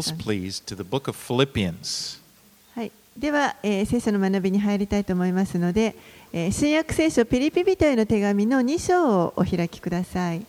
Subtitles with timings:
[0.00, 2.18] Bibles, please, to the book of Philippians.
[2.74, 5.94] はい、では、えー聖書の学びに入りたいと思いますので、
[6.32, 10.46] えー新約聖書ピリピ人への手紙の2章をお開きください。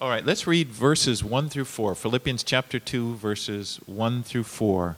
[0.00, 1.96] All right, let's read verses 1 through 4.
[1.96, 4.94] Philippians chapter 2, verses 1 through 4.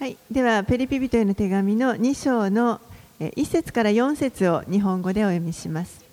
[0.00, 6.04] はい、では、ピリピ人への手紙の2章のえー1節から4節を日本語でお読みします。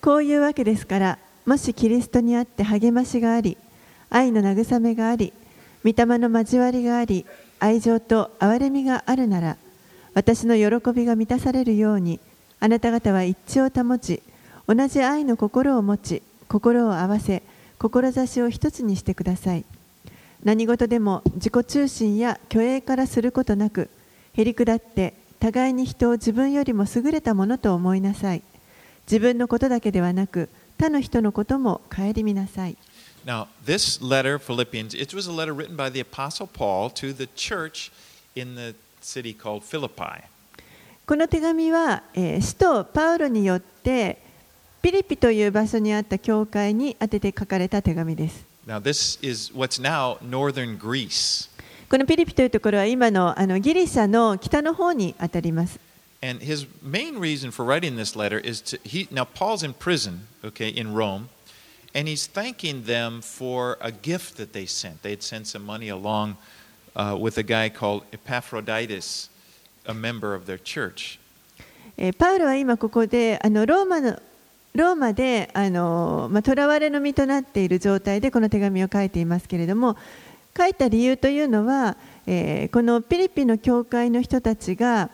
[0.00, 3.56] こういうわけですから、もしキリストにあって励ましがあり、
[4.10, 5.32] 愛の慰めがあり、
[5.84, 7.24] 御霊の交わりがあり、
[7.60, 9.56] 愛情と憐れみがあるなら、
[10.14, 12.18] 私の喜びが満たされるように、
[12.58, 14.22] あなた方は一致を保ち、
[14.66, 17.42] 同じ愛の心を持ち、心を合わせ、
[17.78, 19.64] 志を一つにしてください。
[20.44, 23.88] 何事でも自己中心や虚栄からすることなく、
[24.34, 28.42] へりくだって互いに人を自分よりも優れたものと思いなさい。
[29.06, 32.76] 自分のことだけではなく、他の人のことも顧みなさい。
[33.26, 37.92] Now, this letter, Philippians, it was a letter written by the Apostle Paul to the church
[38.34, 40.24] in the city called Philippi.
[41.06, 44.18] この手紙は、えー使徒パウロによって
[44.80, 48.44] ピリピという場所にあった教会に宛てて書かれた手紙です。
[48.66, 51.51] Now, this is what's now northern Greece.
[51.92, 55.78] このピリピというところは今の,あのギリシャの北の方に当たります。
[56.22, 56.38] To,
[72.16, 74.18] パウロは今ここであのローマの
[74.74, 79.98] ローマであの、まあ、囚われの身となっている状態でこの手紙を書いていますけれども。
[80.56, 85.10] 書いた理由というのは、えーこのピリピの教会の人たちが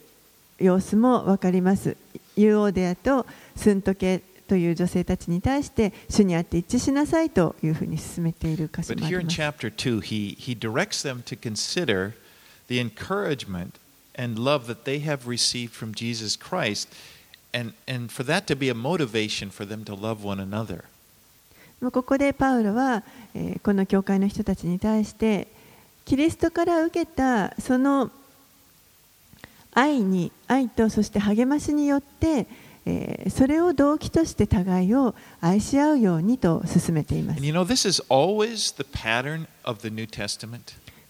[0.59, 1.94] 様子も分かります。
[2.36, 9.36] ユーオーデアとスントケという女性たちに対して主にあって一致しなさいというふうに進めている箇所もあります。
[9.36, 12.12] 2, he, he directs them to consider
[12.69, 13.72] the encouragement
[14.16, 16.88] and love that they have received from Jesus Christ,
[17.53, 20.84] and, and for that to be a motivation for them to love one another.
[21.81, 23.03] まあここでパウロは、
[23.34, 25.48] えーこの教会の人たちに対して
[26.04, 28.10] キリストから受けたその
[29.72, 32.47] 愛に愛とそして励ましによって、
[32.86, 37.42] えーそれを動機として互いを愛し合うようにと進めています.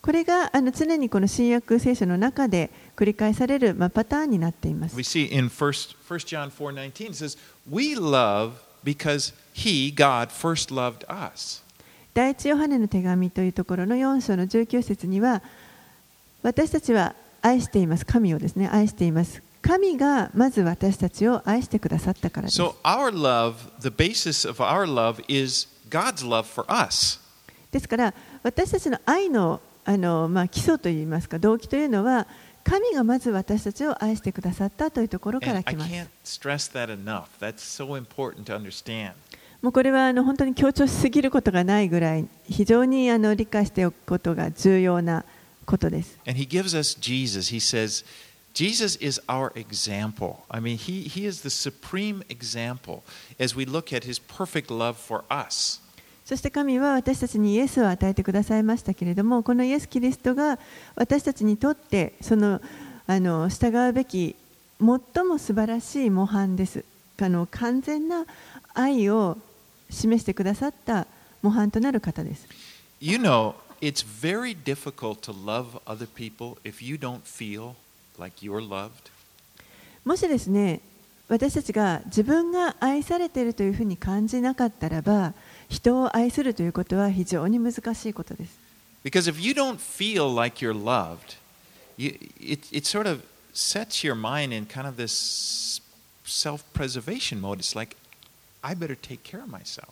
[0.03, 7.37] これがあの常にこの新約聖書の中で繰り返される、まあ、パターンになっています We see in 1, 1 John 4:19 it says,
[7.69, 8.53] "We love
[8.85, 11.63] because he God first loved us."
[12.15, 15.43] 第一ヨハネの手紙というところの4章の19節には
[16.43, 27.21] 私たちは愛しています神をですね愛しています神がまず私たちを愛してくださったからです So our love, the basis of our love is God's love for us.
[27.71, 32.27] ですから私たちの愛のあの、まあ、基礎といいますか動機というのは
[32.65, 37.27] 神がまず私たちを愛してくださったというところから来ます can't stress that enough.
[37.41, 39.13] That's so important to understand.
[39.63, 45.25] もうこれはあの本当に強調しすぎることがないぐらい非常にあの理解しておくことが重要な
[45.65, 47.53] ことです And he gives us Jesus.
[47.53, 48.05] He says,
[48.55, 50.39] Jesus is our example.
[50.49, 53.03] I mean, he, he is the supreme example
[53.39, 55.83] as we look at his perfect love for us.
[56.25, 60.59] そして神は私たちにイエスを与えてくださいましたけれどもこのイエス・キリストが
[60.97, 62.61] 私たちにとってその
[63.07, 64.35] あの従うべき
[64.81, 66.85] 最も素晴らしい模範です
[67.23, 68.27] あの完全な
[68.77, 69.39] 愛を
[69.91, 71.07] 示してくださった
[71.43, 72.47] 模範となる方です
[73.01, 77.75] You know, it's very difficult to love other people if you don't feel
[78.19, 78.91] like you're loved.
[80.05, 80.81] もしですね
[81.29, 85.35] 私たちが自分が愛されているというふうに感じなかったらば
[85.69, 88.59] 人を愛するということは非常に難しいことです
[89.05, 91.37] Because if you don't feel like you're loved,
[91.97, 95.81] you, it, it sort of sets your mind in kind of this
[96.25, 97.61] self preservation mode.
[97.61, 97.97] It's like,
[98.62, 99.88] I better take care of myself.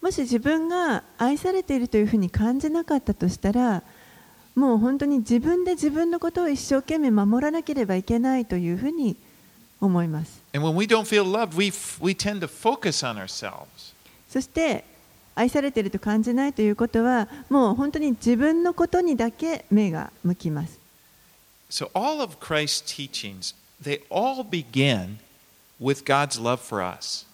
[0.00, 3.82] もし自分が愛されているというふうに感じなかったとしたら
[4.56, 9.16] もう本当に自分で自分のことを一生懸命守らなければいけないというふうに
[9.80, 13.94] 思います And when we don't feel loved, we, f- we tend to focus on ourselves.
[14.28, 14.84] そして
[15.36, 20.78] 愛されていると感じないということはもう本当に自分のことにだけ目が向きます
[21.70, 25.18] So, all of Christ's teachings, they all begin
[25.80, 27.24] with God's love for us.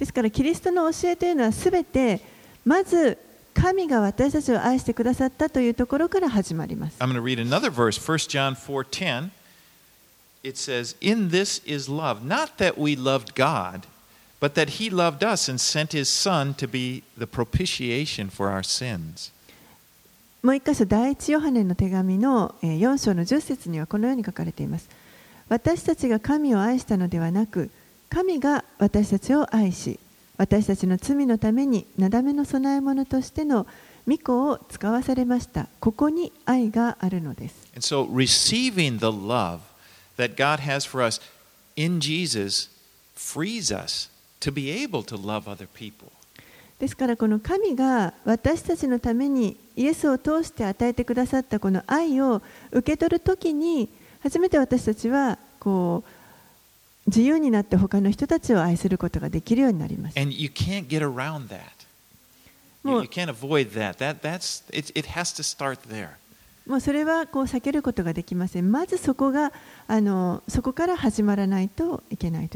[0.00, 2.22] ですからキリストの教えというのはすべて
[2.64, 3.18] まず
[3.52, 9.28] 神が私たちを愛してくださったというところから始まります I'm going to read another verse, 1 John 4:10.
[10.42, 13.82] It says, "In this is love, not that we loved God,
[14.40, 18.62] but that he loved us and sent his son to be the propitiation for our
[18.62, 19.30] sins."
[20.42, 24.88] もう一箇所第一ヨハネの手紙のえー4章の10節にはこのように書かれています
[25.50, 27.70] 私たちが神を愛したのではなく
[28.10, 29.98] 神が私たちを愛し
[30.36, 33.66] 私たちの罪のためになだめの供え物としての
[34.06, 39.60] 御子を使わされましたここに愛があるのです And so receiving the love
[40.16, 41.20] that God has for us
[41.76, 42.68] in Jesus
[43.14, 44.10] frees us
[44.40, 46.10] to be able to love other people.
[46.78, 52.40] ですからこの神が私たちのためにイエスを通して与えてくださったこの愛を
[52.72, 53.90] 受け取るときに
[54.22, 56.19] 初めて私たちはこう
[57.10, 60.18] 自由になって他の人たちを愛することができるようになります。
[66.66, 68.70] もうそれはこう避けることができません。
[68.70, 69.52] まずそこ,が
[69.88, 72.48] あのそこから始まらないといけない。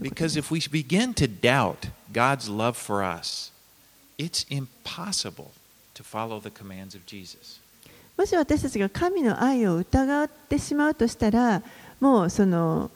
[8.17, 11.61] もし私たちが神の愛を疑ってしまうとしたら、
[11.99, 12.93] もうその。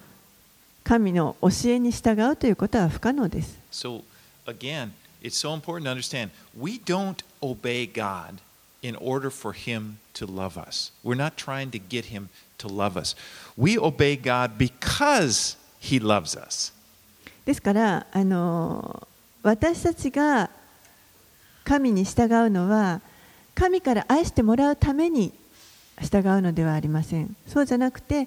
[0.88, 3.58] 神の教えに従うということは不可能です。
[3.70, 4.02] So
[4.46, 4.92] again,
[5.22, 8.36] it's so important to understand we don't obey God
[8.80, 10.90] in order for him to love us.
[11.04, 13.14] We're not trying to get him to love us.
[13.58, 16.72] We obey God because he loves us.
[17.44, 19.06] ですからあの
[19.42, 20.48] 私たちが
[21.64, 23.02] 神に従うのは
[23.54, 25.34] 神から愛してもらうために
[26.00, 28.26] 従うのではありませんそうじゃなくて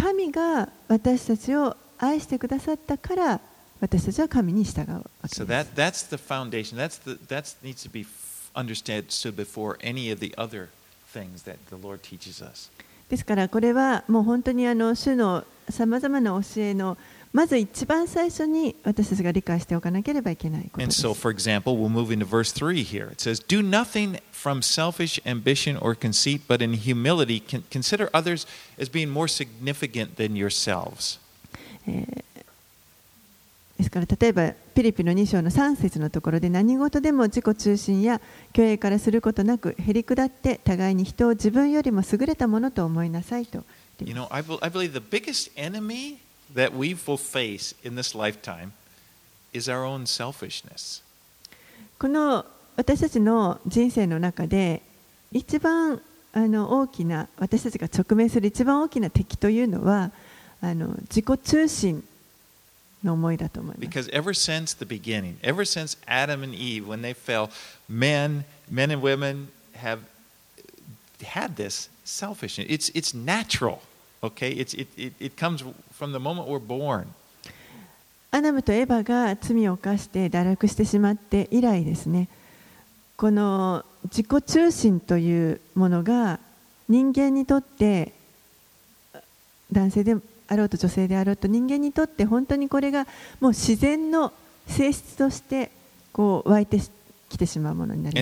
[0.00, 3.40] 神が私たちを愛してくださったから
[3.80, 6.76] 私たちは神に従うわけ So です that that's the foundation.
[6.78, 8.06] That's the that needs to be
[8.54, 9.06] understood
[9.36, 10.68] before any of the other
[11.12, 12.70] things that the Lord teaches us.
[13.10, 16.96] ですからこれはもう本当にあの主のさまざまな教えの
[17.32, 21.06] まず一番最初に私たちが理解しておかなければいけないえとです。
[21.06, 21.76] So, example,
[23.16, 23.40] says,
[25.94, 26.40] conceit,
[26.74, 27.40] humility,
[31.86, 32.24] えー、
[33.78, 38.20] ですから例えば、ピリピの2章の3節のところで何事でも自己中心や
[38.52, 43.64] 虚栄からすることなく、減り下って互いに人を自分よりも優れたものと思いなさいと。
[44.00, 44.42] You know, I
[46.53, 48.73] that we will face in this lifetime
[49.53, 51.01] is our own selfishness.
[51.97, 52.45] この
[52.75, 54.81] 私たちの人生の中で
[55.31, 56.01] 一番
[56.33, 60.11] あの大きな私たちが直面する一番大きな敵というのは
[60.61, 62.03] あの自己中心
[63.03, 63.87] の思いだと思います。
[63.87, 67.49] Because ever since the beginning, ever since Adam and Eve, when they fell,
[67.87, 69.99] men, men and women have
[71.23, 72.67] had this selfishness.
[72.69, 73.81] It's, it's natural,
[74.22, 74.50] Okay?
[74.52, 75.62] It's, it, it, it comes
[75.92, 77.06] from the moment we're born.
[78.32, 82.28] アダムとエバが罪を犯して堕落してしまって以来ですね
[83.16, 86.38] この自己中心というものが
[86.88, 88.12] 人間にとって
[89.72, 93.06] 男性であろうと女性であろうと人間にとって本当にこれが
[93.40, 94.32] もう自然の
[94.66, 95.70] 性質として
[96.12, 96.78] こう湧いて
[97.28, 98.20] きてしまうものになります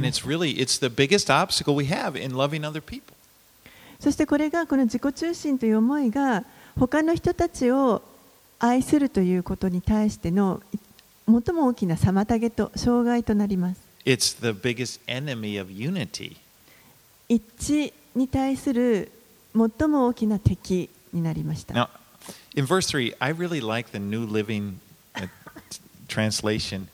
[4.00, 6.44] そしてこれがこの自己中心という思いが
[6.78, 8.02] 他の人たちを
[8.58, 10.62] 愛するということに対しての
[11.26, 13.80] 最も大きな妨げと障害となります。
[14.04, 16.36] It's the biggest enemy of unity.
[17.28, 19.12] 一致に対する
[19.54, 21.74] 最も大きな敵になりました。
[21.74, 21.88] Now,
[22.56, 24.78] in verse 3, I really like the New Living
[25.14, 25.28] uh,
[26.08, 26.86] translation.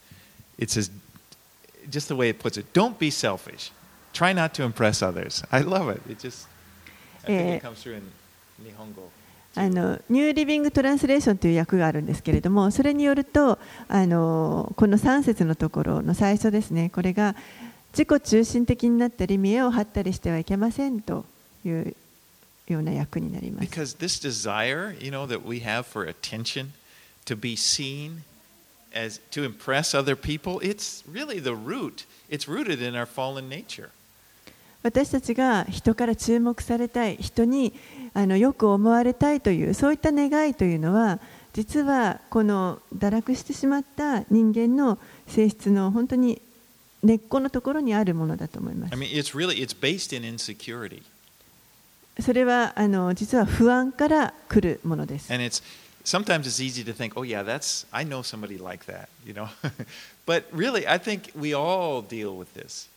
[0.59, 0.91] It says,
[1.91, 3.71] just the way it puts it, don't be selfish.
[4.13, 5.45] Try not to impress others.
[5.53, 6.01] I love it.
[6.09, 6.47] It just,
[7.25, 8.03] I think Eh, it comes through in
[8.63, 9.09] Nihongo.
[9.57, 17.37] あのニューリビング・トランスレーションという訳があるんですけれどもそれによるとあのこの3節のところの最初ですねこれが
[17.97, 21.25] 自己中心的になったり見栄を張ったりしてはいけませんと
[21.65, 21.95] いう
[22.67, 26.71] ような訳になります Because this desire, you know, that we have for attention,
[27.25, 28.23] to be seen,
[28.93, 32.07] as to impress other people, it's really the root.
[32.29, 33.91] It's rooted in our fallen nature.
[34.85, 37.73] 私たちが人から注目されたい人に
[38.13, 41.19] あのよく思われたいというそういった願いというのは
[41.55, 46.43] 実はこの堕落してしまった人間の性質の本当に
[47.03, 49.01] 根っこのところにあるものだと思います I。
[49.01, 49.75] mean, it's really it's.
[52.21, 55.33] それはあの実は不安から来るものです。
[55.33, 55.63] And it's
[56.05, 59.49] sometimes it's easy to think, oh yeah, that's I know somebody like that, you know.
[60.27, 62.93] but really, I think we all deal with this.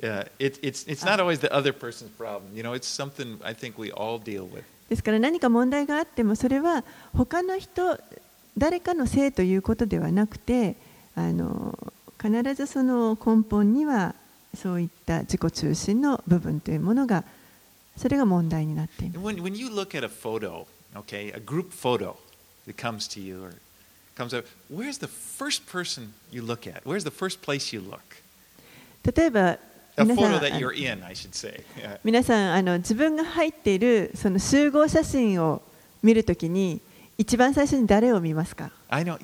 [0.00, 2.72] Yeah, it, it's it's not always the other person's problem, you know.
[2.72, 4.64] It's something I think we all deal with.
[4.88, 7.98] ですから何か問題があってもそれは他の人
[8.56, 10.76] 誰かのせいということではなくて
[11.14, 11.76] あの
[12.20, 14.14] 必ずその根本には
[14.56, 17.24] そういった自己中心の部分というものが
[17.96, 19.18] それが問題になっています。
[19.18, 22.16] When when you look at a photo, okay, a group photo
[22.66, 23.54] that comes to you or
[24.16, 26.82] comes up, where's the first person you look at?
[26.84, 28.00] Where's the first place you look?
[29.04, 29.58] 例えば
[30.04, 31.02] 皆さんあの in.
[32.04, 35.62] 皆さんあの自分が入っているその集合写真を
[36.02, 36.80] 見るときに
[37.16, 39.18] 一番最初に誰を見ますか I know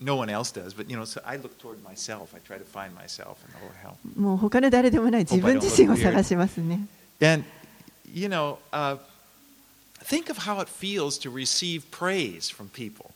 [0.00, 2.34] no one else does, but you know, so I look toward myself.
[2.34, 3.96] I try to find myself and oh help.
[4.18, 6.80] もう他の誰でもない自分自身を探しますね。
[7.20, 7.44] And
[8.12, 8.98] you know, uh,
[10.02, 13.12] think of how it feels to receive praise from people,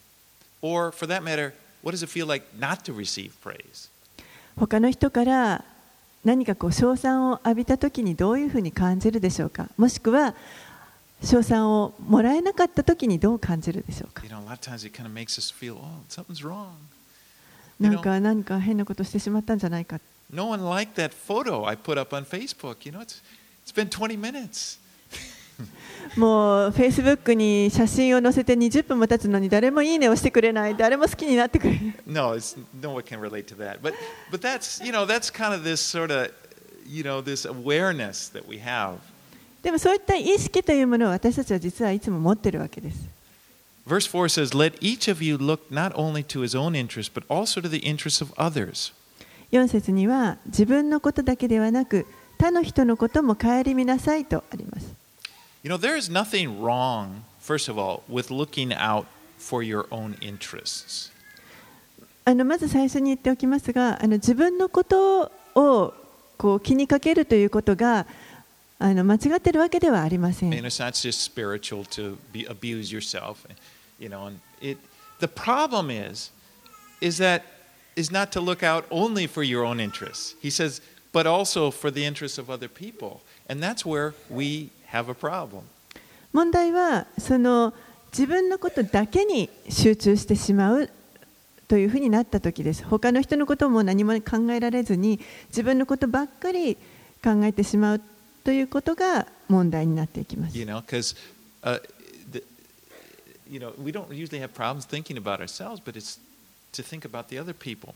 [0.63, 1.53] or for that matter,
[1.83, 3.91] what does it feel like not to receive praise?
[4.57, 5.65] 他の人から
[6.27, 9.69] 何かこう賞賛を浴びたときにどういうふうに感じるでしょうか？
[9.77, 10.35] もしくは
[11.23, 14.23] 賞賛をもらえなかったときにどう感じるでしょうか？
[17.79, 20.01] 何か何か変なことしてしまったんじゃないか。
[26.17, 33.81] もうフェイスブックに写真を載せて20分も経つのに誰もいいねをしてくれない誰も好きになってくれない No, it's no one can relate to that.
[33.81, 33.95] But
[34.31, 36.31] but that's you know that's kind of this sort of
[36.87, 38.97] you know this awareness that we have.
[39.63, 43.09] でもそういった意識というものを私たちは実はいつも持ってるわけです
[43.87, 47.25] Verse 4 says, Let each of you look not only to his own interest, but
[47.29, 48.93] also to the interests of others.
[49.53, 52.07] 4節には自分のことだけではなく
[52.39, 55.06] 他の人のことも顧みなさいとあります
[55.66, 59.06] You know, there is nothing wrong, first of all, with looking out
[59.38, 61.12] for your own interests.
[62.24, 65.94] あのまず最初に言っておきますがあの自分のことを
[66.38, 68.06] こう気にかけるということが
[68.78, 73.48] あの間違っているわけではありません And it's not just spiritual to be, abuse yourself,
[74.00, 74.28] you know.
[74.28, 74.78] And it,
[75.20, 76.32] the problem is,
[77.02, 77.44] is that
[77.96, 80.36] is not to look out only for your own interests.
[80.42, 80.82] He says,
[81.12, 85.63] but also for the interests of other people, and that's where we have a problem.
[86.33, 87.73] 問題はその
[88.13, 90.91] 自分のことだけに集中してしまう
[91.69, 96.77] というふうになった時です他の人のことも何も考えられずに自分のことばっかり
[97.25, 98.01] 考えてしまう
[98.45, 101.17] ということが問題になっていきます You know, because
[101.63, 101.81] uh,
[102.31, 102.43] the,
[103.51, 106.21] you know we don't usually have problems thinking about ourselves, but it's
[106.73, 107.95] to think about the other people.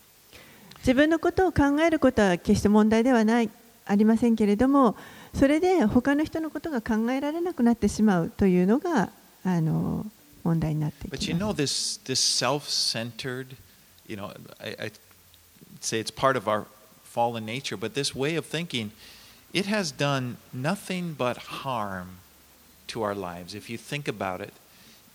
[0.78, 3.50] 自分のことを考えることは決して問題ではない
[3.87, 4.97] ありませんけれども
[5.34, 9.10] それで他の人のことが考えられなくなってしまうというのが
[9.44, 10.04] あの
[10.44, 13.56] 問題になってい But き you ます know, this this self-centered,
[14.06, 14.90] you know, I, I
[15.80, 16.64] say it's part of our
[17.04, 18.90] fallen nature, but this way of thinking,
[19.52, 22.18] it has done nothing but harm
[22.88, 23.54] to our lives.
[23.54, 24.52] If you think about it,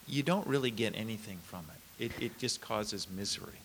[0.07, 1.65] you don't really get anything from
[1.99, 2.05] it.
[2.05, 3.59] It, it just causes misery.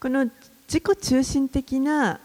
[0.00, 0.24] この
[0.66, 2.18] 自己中心的な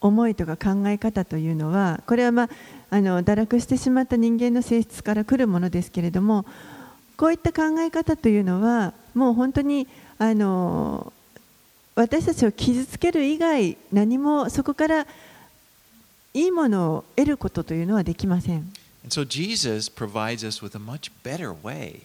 [0.00, 2.48] 思いとか考え方というのはこれは、まあ、
[2.90, 6.44] あの堕落してしまった人間の性質から来るものですけれども
[7.16, 9.88] こういった考え方というのはもう本当に
[10.18, 11.12] あの
[11.96, 15.06] 私たちを傷つける以外何もそこから
[16.32, 18.72] いいものを得ることというのはできません。
[19.08, 22.02] So Jesus provides us with a much better way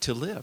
[0.00, 0.42] to live.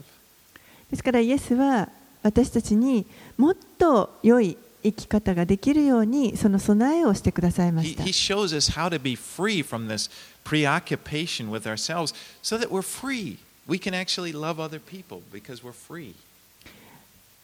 [0.90, 1.90] ですからイエスは
[2.22, 3.04] 私たちに
[3.36, 8.02] もっと良い生き方ができるようにその備えをしてくださいました。
[8.02, 8.12] He, he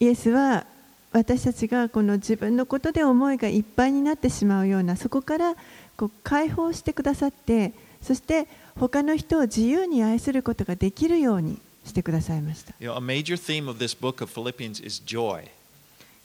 [0.00, 0.66] イエスは
[1.12, 5.54] 私たちがこの自分のことで思いがいっぱいになってしまうようなそこから
[5.96, 7.72] こう解放してくださって
[8.02, 8.48] そして
[8.78, 12.74] 他の人を自由に愛することができるようにしてくださいました。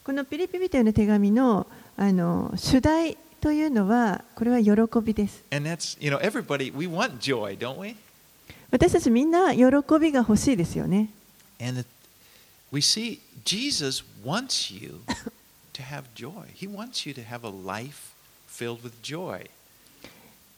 [0.02, 1.66] このピリピリというの手紙の,
[1.96, 5.44] あの主題というのは、これは喜びです。
[8.70, 9.64] 私たちみんな喜
[10.00, 11.10] びが欲しいですよね。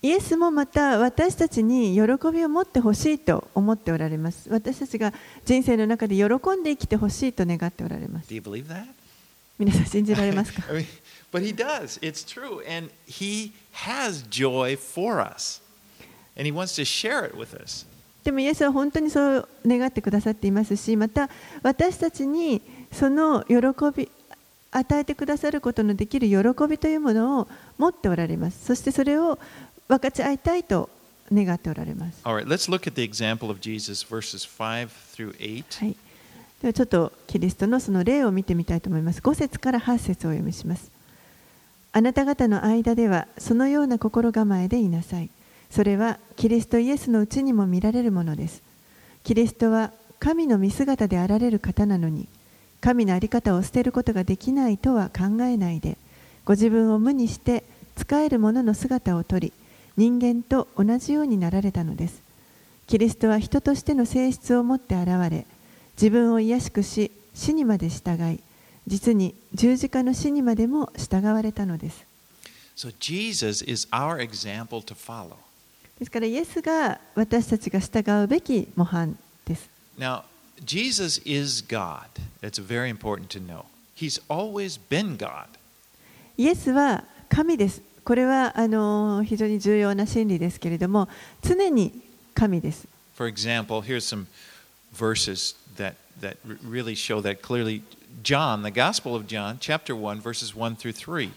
[0.03, 4.49] イエスもまた私たちに喜びを持ってほしいと思っておられます。
[4.51, 8.29] 私たちが人生の中で喜んで生きてほしいと願っておられます。
[9.59, 10.63] 皆さん信じられますか？
[18.25, 21.29] でもイエスは本当にそう願ってくださっていますしまた
[21.63, 23.57] 私たちにその喜
[23.97, 24.09] び
[24.71, 28.65] 与えてくださることのできる喜びというものを持っておられます。
[28.65, 29.39] そしてそれを
[29.89, 30.89] 分かち合いたいと
[31.31, 32.23] 願っておられます。
[32.25, 32.47] Right.
[33.61, 35.97] Jesus, はい、
[36.63, 39.21] ではちょっとキリストのその例を見てみたいと思います。
[39.21, 40.93] 5節から8節をお読みします。
[41.93, 45.29] あなた方の間ではそのような心構えでいなさい。
[45.71, 48.63] それはキリストイエスのうちにも見られるものです。
[49.25, 49.91] キリストは
[50.21, 52.29] 神の見姿であられる方なのに
[52.81, 55.99] 神の在り方を捨てることができないとは考えないで
[56.45, 57.65] ご自分を無にして
[57.97, 59.53] 仕える者の姿をとり
[59.97, 62.23] 人間と同じようになられたのです。
[62.87, 65.45] キリストは人としての性質を持って現れ
[65.97, 68.41] 自分を癒しくし死にまで従い
[68.87, 72.05] 実に十字架の死にまでも従われたのです。
[72.75, 72.91] So、
[75.99, 79.69] ですからイエスが私たちが従うべき模範です。
[79.99, 80.23] Now,
[80.65, 82.09] Jesus is God.
[82.43, 83.65] It's very important to know.
[83.95, 85.47] He's always been God.
[86.37, 87.83] イエスは神です。
[88.05, 91.09] これはあの非常に重要な心理ですけれども、
[91.43, 91.93] 常に
[92.35, 92.89] 神です。
[95.78, 97.82] that, that r- really show that clearly.
[98.24, 101.32] John, the Gospel of John, chapter 1, verses 1 through 3.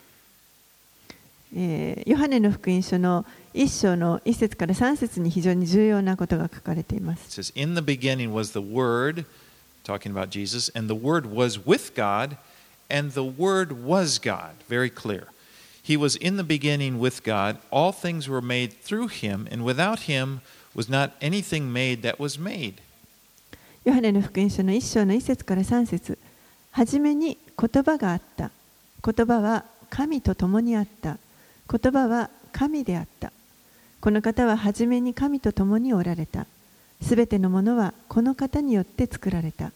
[1.55, 9.25] えーヨハネの福音書の1章の1節から3節に非常に重要なことが書かれていま It す says, In the beginning was the Word,
[9.85, 12.37] talking about Jesus, and the Word was with God,
[12.89, 14.53] and the Word was God.
[14.69, 15.27] Very clear.
[15.83, 17.59] He was in the beginning with God.
[17.73, 22.39] All things were made through him, and without him was not anything made that was
[22.39, 22.81] made.
[23.86, 26.18] ヨハネの福音書の1章の1節から3節。
[26.72, 28.50] はじめに言葉があった。
[29.04, 31.20] 言葉は神と共にあった。
[31.72, 33.32] 言葉は神であった。
[34.02, 36.48] この方ははじめに神と共におられた。
[37.00, 39.72] すべてのものはこの方によって作られた。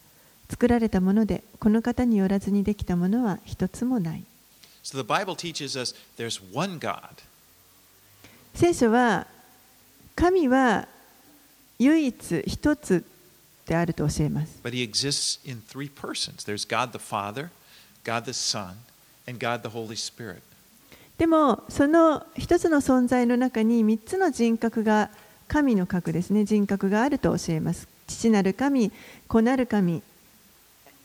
[0.50, 4.24] 作られたものでこの方によらずにできたものは一つもない。
[4.84, 5.06] So.
[8.56, 9.28] 聖書は
[10.16, 10.88] 神は
[11.78, 13.06] 唯一一つ
[13.70, 17.50] であると教えます But he exists in three persons there's God the Father,
[18.04, 18.74] God the Son,
[19.28, 20.42] and God the Holy Spirit.
[21.20, 25.10] でもその一つの存在の中に3つの人格が
[25.48, 28.92] 神の格ですね人格があると教えます父なる神
[29.28, 30.02] 子なる神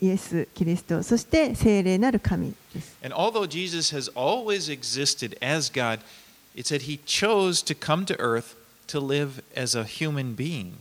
[0.00, 6.00] イエス・キリストそして聖霊なる神です And although Jesus has always existed as God,
[6.54, 8.54] it said he chose to come to earth
[8.86, 10.74] to live as a human being.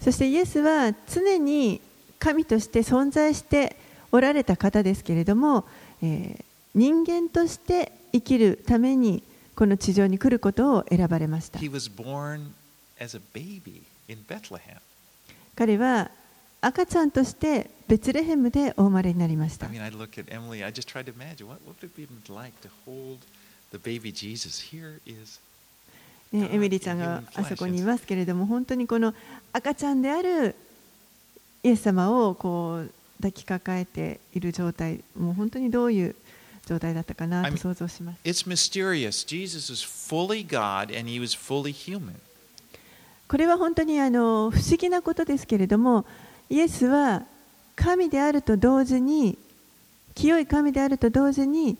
[0.00, 1.80] そしてイエスは常に
[2.18, 3.76] 神として存在して
[4.12, 5.66] おられた方ですけれども、
[6.02, 9.22] え、人間として生きるために
[9.54, 11.58] この地上に来ることを選ばれました。
[15.54, 16.10] 彼は
[16.62, 19.66] 赤ちゃんとしてベツレヘムでお生まれになりました。
[26.32, 29.14] ね、エミリーちゃんがあそこにいますけれども本当にこの
[29.52, 30.54] 赤ちゃんである
[31.62, 36.14] イエス様をこう抱きかかえている状態もう本当にどういう
[36.66, 39.26] 状態だったかなと想像します It's mysterious.
[39.26, 42.14] Jesus is fully God and he was fully human.
[43.26, 46.04] これは本当にあの不思議なことですけれども
[46.48, 47.24] イエスは
[47.76, 49.36] 神であると同時に
[50.14, 51.76] 清い神であると同時に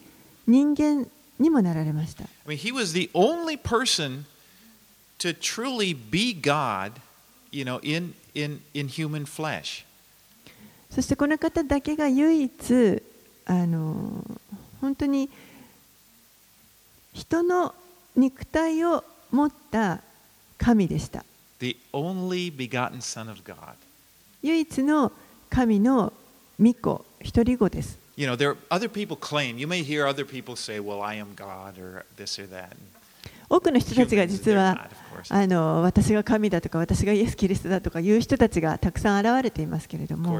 [0.46, 1.06] 人間
[1.38, 4.24] にもなられました I mean, he was the only person
[5.19, 6.93] to truly be God
[7.55, 9.85] you know, in, in, in human flesh.
[10.91, 13.03] そしてこの方だけが唯一
[13.45, 14.23] あの
[14.79, 15.29] 本当に
[17.13, 17.73] 人の
[18.15, 20.01] 肉体を持った
[20.57, 21.25] 神でした。
[21.59, 23.75] The only begotten Son of God.
[24.41, 25.11] 唯一の
[25.49, 26.13] 神の
[26.59, 27.97] 御子、一人子です。
[28.17, 31.35] You know, there other people claim, you may hear other people say, well, I am
[31.35, 32.77] God or this or that.
[33.50, 34.88] 多くの人たちが実は
[35.28, 40.30] あの私が神だとか私がイエス・キリストだとかいう人たちがたくさん現れていますけれども・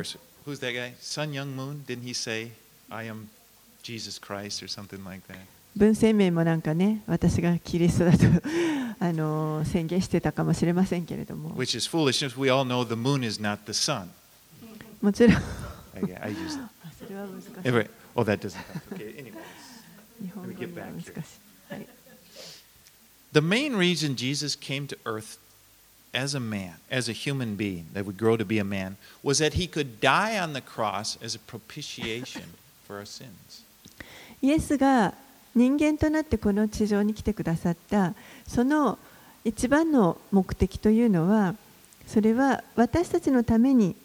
[15.03, 15.37] もちろん。
[23.34, 25.38] The main reason Jesus came to earth
[26.14, 29.40] as a man, as a human being, that would grow to be a man, was
[29.40, 32.54] that he could die on the cross as a propitiation
[32.88, 33.64] for our sins.
[34.42, 35.14] イエスが
[35.56, 38.14] 人間となってこの地上に来てくださった
[38.46, 39.00] その
[39.44, 41.56] 一番の目的というのは
[42.06, 43.96] それは私たちのために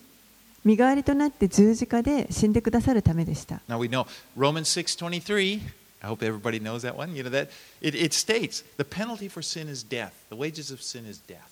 [0.64, 3.60] 身代わりとなって十字架で死んでくださるためでした。
[3.68, 4.06] Now we know
[4.36, 5.60] Romans 6:23.
[6.05, 7.15] I hope everybody knows that one.
[7.15, 7.49] You know that
[7.81, 10.13] it, it states the penalty for sin is death.
[10.29, 11.49] The wages of sin is death.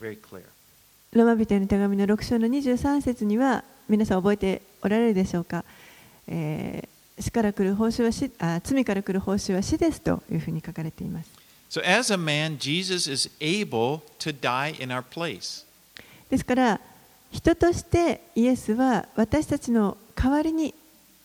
[0.00, 0.44] Very clear.
[1.12, 5.64] ローマ人への手紙の6章の23節には皆さん覚えておられるでしょうか、
[6.28, 11.30] えー死から来る報酬は死あ罪から来る報酬は死ですというふうに書かれています
[11.68, 15.66] So as a man, Jesus is able to die in our place.
[16.30, 16.80] ですから
[17.32, 20.74] 人としてイエスは私たちの代わりに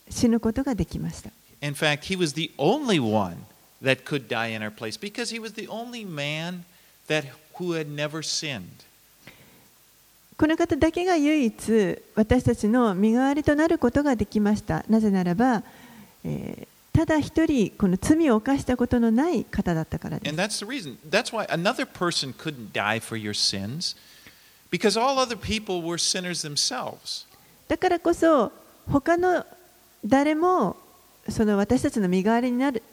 [0.09, 1.29] 死ぬことができました
[1.63, 3.45] In fact, he was the only one
[3.81, 6.65] that could die in our place because he was the only man
[7.07, 7.23] that
[7.57, 8.83] who had never sinned.
[10.35, 15.63] この方だけが唯一私たちの身代わりとなることができましたなぜならば、
[16.25, 20.97] えーただ一人この罪を犯したことのない方だったからです And that's the reason.
[21.09, 23.95] That's why another person couldn't die for your sins
[24.69, 27.25] because all other people were sinners themselves.
[27.67, 28.51] だからこそ
[28.87, 29.43] 他の
[30.05, 30.77] 誰も
[31.29, 32.83] その私たちの身代わりになる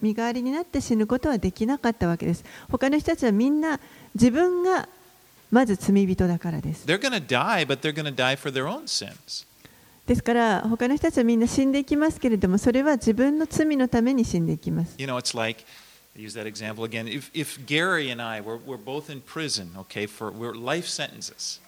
[0.00, 2.44] 身代わりになって死ぬことはできなかったわけです。
[2.70, 3.80] 他の人たちはみんな
[4.14, 4.88] 自分が
[5.50, 6.86] まず罪人だからです。
[6.86, 6.94] で
[10.14, 14.96] すから他の人たちはみんな死んでいきますけれども、それは自分の罪のために死んでいきます。
[16.16, 20.52] Use that example if if Gary and I were, were both in prison, ok for we're
[20.52, 21.60] life sentences.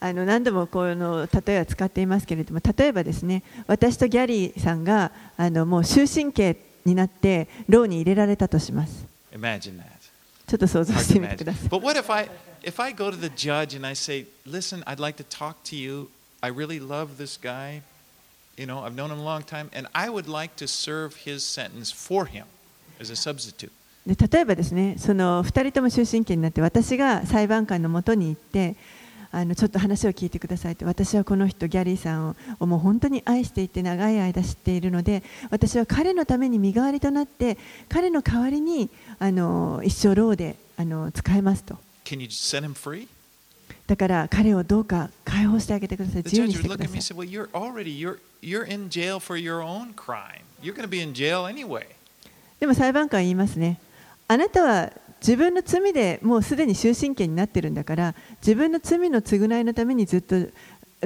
[0.00, 9.06] あの何度もこの例えは使っていますけれども例えばですね私とギャリーさんがあのもう終身刑になって牢に入れられたとします.
[10.46, 12.28] ちょっと想像してみてくだ.さい But what if I
[12.62, 15.76] if I go to the judge and I say, "Listen, I'd like to talk to
[15.76, 16.08] you.
[16.40, 17.82] I really love this guy.
[18.56, 21.38] You know, I've known him a long time, and I would like to serve his
[21.42, 22.44] sentence for him
[23.00, 23.70] as a substitute."
[24.04, 28.74] で例えばですねその2人とも終身刑になって私が裁判官のもとに行って
[29.34, 37.56] あのちょっと話を聞いてくださいって私はこの人ギャリーさんをもう本当に愛していて長い間知っているので私は彼のために身代わりとなって
[37.88, 41.78] 彼の代わりにあの一生牢であの使えますと。
[42.04, 43.08] Can you set him free?
[43.86, 46.22] だから彼をどうか解放してあげてください。
[46.22, 47.00] 自由にしてください.
[52.60, 53.80] でも裁判官は言いますね
[54.28, 60.34] あなたは自分の罪でもうすでに終身刑になってるんだから自分の罪の償いのためにずっと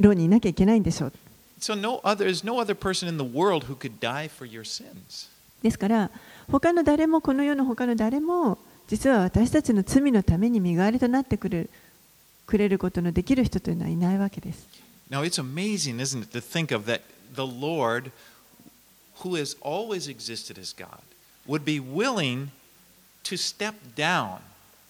[0.01, 1.13] 牢にいなきゃいけないんでしょう
[1.59, 5.29] So no other no other person in the world who could die for your sins.
[5.61, 6.11] ですから
[6.51, 11.69] 他の誰もこの世の他の誰も実は私たちの罪のために身代わりとなってくれる
[12.45, 14.67] くれることのできる人というのはいないわけです
[15.09, 17.01] Now it's amazing, isn't it, to think of that
[17.33, 18.11] the Lord,
[19.23, 21.01] who has always existed as God,
[21.47, 22.49] would be willing
[23.27, 24.39] to step down,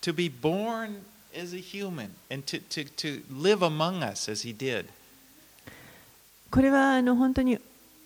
[0.01, 1.01] to be born
[1.35, 4.85] as a human, and to, to, to live among us as he did.
[6.51, 7.57] これはあの本当に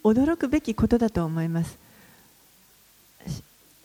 [0.04, 1.78] 驚くべきことだと思います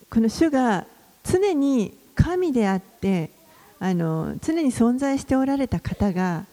[0.09, 0.87] この主が
[1.25, 3.31] 常に神であって
[3.79, 6.47] あの常に存在しておられた方が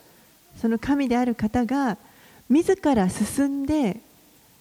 [0.60, 1.98] その神である方が
[2.50, 4.02] 自ら進んで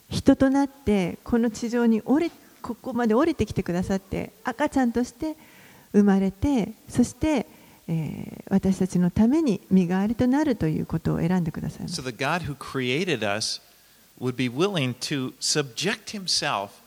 [0.08, 2.30] 人となってこの地上に降り
[2.62, 5.36] ここまで降りてきてくださって赤ちゃんとして
[5.92, 7.46] 生まれてそして、
[7.88, 13.62] えー私たちのために身代わりとなるということを選んでください So the God who created us
[14.20, 16.82] would be willing to subject himself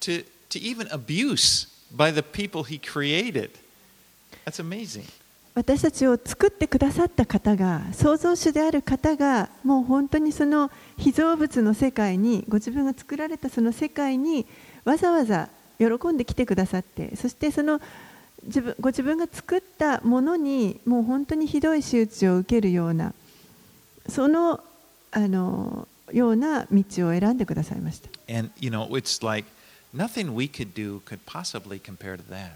[0.00, 3.50] to, to even abuse by the people he created.
[4.44, 5.04] That's amazing.
[5.54, 14.46] 私たちを作ってくださった方が創造主である方がもう本当にその被造物の世界にご自分が作られたその世界に
[14.84, 17.80] わざわざ喜んで来てくださってそしてその
[18.44, 23.12] 自分ご自分が作ったものにもう本当にひどい仕打ちを受けるような
[24.08, 24.60] その
[25.12, 28.08] あのような道を選んでくださいました。
[28.32, 29.48] And, you know, it's like
[29.94, 32.50] nothing we could do could possibly compare to that.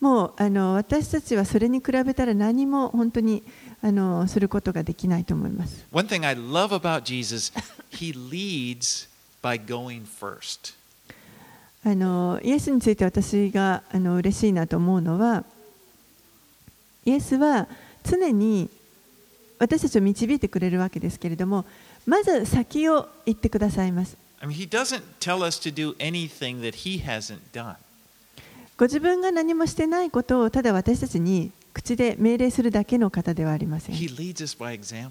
[0.00, 3.42] もうあの私たちはそれに比べたら何も本当に
[3.82, 5.84] あのすることができないと思います。
[5.92, 7.52] One thing I love about Jesus,
[7.90, 9.08] he leads
[9.42, 10.77] by going first.
[11.84, 15.44] あのイエスについて私があの嬉しいなと思うのは
[17.04, 17.68] イエスは
[18.04, 18.68] 常に
[19.58, 21.64] 私たちを導いてくれるわけですけれども
[22.06, 27.74] まず先を行ってくださいます I mean, he doesn't tell us to do anything that he hasn't done.
[28.76, 35.10] ご自分が何もしてないことをただ私たちに口で命令するだけの方ではありません He leads us by example.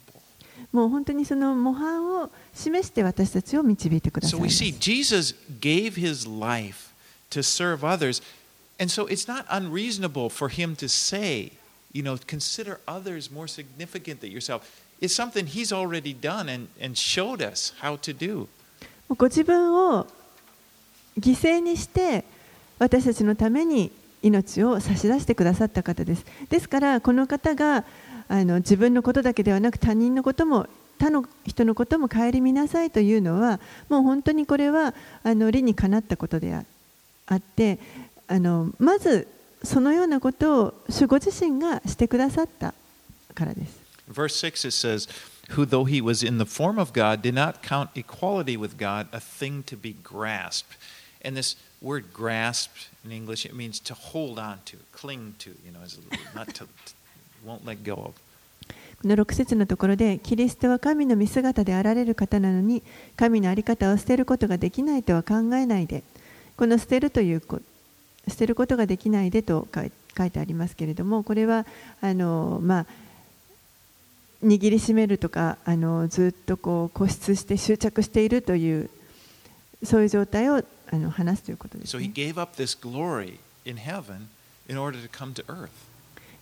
[0.71, 6.93] もう本当にその模範を示して私たちを導いてくださ So いま we Jesus gave his life
[7.29, 8.21] to serve others.
[8.79, 11.51] And so it's not unreasonable for him to say,
[11.93, 14.61] you know, consider others more significant than yourself.
[15.01, 18.47] It's something he's already done and, and showed us how to do.
[19.09, 20.05] ご自分を
[21.17, 22.25] 犠牲にして
[22.77, 23.91] 私たちのために
[24.21, 26.25] 命を差し出してくださった方です。
[26.49, 27.85] ですからこの方が
[28.27, 30.67] あの自分のことだけではなく他人のことも
[30.99, 33.59] 他の人のことも顧みなさいというのは
[33.89, 36.63] もう本当にこれはあの理にかなったことであ
[37.27, 37.79] あって
[38.27, 39.27] あのまず
[39.63, 42.73] そのようなことを主ご自身がしてくださった
[43.33, 43.87] からです。
[44.09, 45.07] Verse 6 it says,
[45.51, 49.07] Who, though he was in the form of God, did not count equality with God
[49.11, 50.77] a thing to be grasped.
[51.21, 52.71] And this word grasp
[53.03, 56.53] in English, it means to hold on to, cling to, you know, as a, not
[56.55, 56.67] to,
[57.47, 58.13] won't let go of.
[59.01, 62.81] この6節のところで、キリストは神の見姿であられる方なのに、
[63.15, 66.03] 神の在り方を捨てることができないとは考えないで、
[66.57, 67.61] この捨てるというこ、
[68.27, 71.67] 捨てることができないでと書いてありますけれども、これは、
[72.01, 72.85] あのまあ、
[74.43, 78.89] 握りしめるとか、あのずっとこう固執して執着しているという、
[79.83, 82.13] そういう状態をあの話すということです、So he ね。
[82.13, 84.27] gave up this glory in heaven
[84.67, 85.69] in order to come to earth.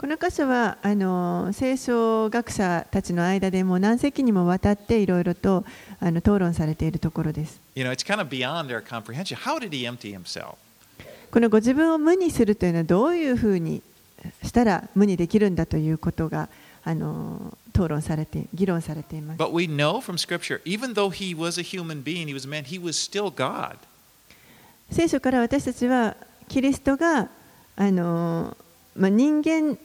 [0.00, 5.62] この箇所はあの聖書学者たちの間でもう何世紀にもわたっていろいろと
[6.00, 7.60] あの討論されているところです。
[7.74, 9.36] You know, it's kind of beyond our comprehension.
[9.36, 10.54] How did he empty himself?
[11.30, 13.82] このご自分を無にするというのはどういうふうに
[14.42, 16.48] したら無にできるんだということが
[16.82, 19.38] あの討論されて議論されています。
[19.38, 22.64] But we know from Scripture, even though he was a human being, he was a man,
[22.64, 23.76] he was still God.
[24.90, 26.16] 聖書から私たちは
[26.48, 27.28] キリストが
[27.76, 28.56] あの、
[28.96, 29.76] まあ、人間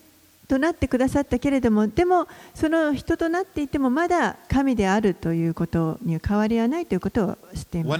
[0.48, 7.98] となってくださったけれども、でもその人となっていてもまだ神であるということに変わりはないということを知っています。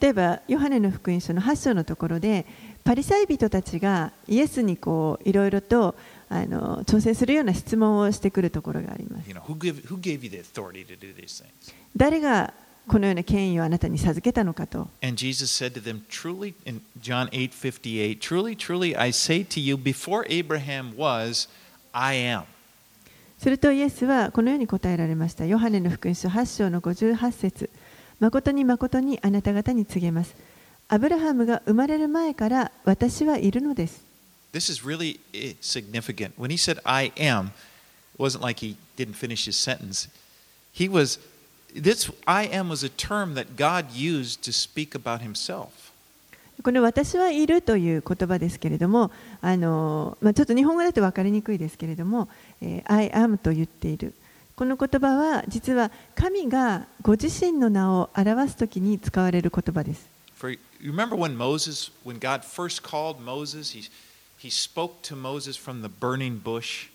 [0.00, 2.46] 例えば、ヨハネの福音書の8章のところで、
[2.84, 5.94] パリサイ人たちがイエスにこういろいろと
[6.28, 9.28] あの調整するような質問をしてくるところがあります。
[11.94, 12.54] 誰が
[12.88, 14.88] このような権威をあなたに授けたのかと。
[15.02, 19.76] And Jesus said to them, Truly, in John 8 58, Truly, truly, I say to you,
[19.76, 21.48] before Abraham was,
[21.92, 22.44] I am.
[23.38, 25.44] するとイエスはこのように答えられました。
[25.46, 27.70] ヨハネの福音書8章の58節
[28.20, 30.36] 誠に誠にあなた方に告げます。
[30.88, 34.04] アブラハムが生まれる前から私はいるのです。
[34.52, 36.34] This is really eh, significant.
[36.38, 40.08] When he said, I am, it wasn't like he didn't finish his sentence.
[40.72, 41.18] He was,
[41.74, 45.70] this I am was a term that God used to speak about himself.
[46.62, 52.28] この私はいるという言葉ですけれども、あのまあ、ちょっと日本語だと分かりにくいですけれども、
[52.60, 54.14] えー I am と言っている。
[54.54, 60.06] この言葉は実は神がご自身の名を表すときに使われる言葉です。
[60.36, 63.88] For remember when Moses, when God first called Moses, he,
[64.38, 66.90] he spoke to Moses from the burning bush.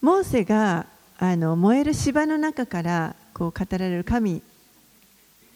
[0.00, 0.86] モーセが
[1.18, 4.40] あの燃える芝の中からこう語られる神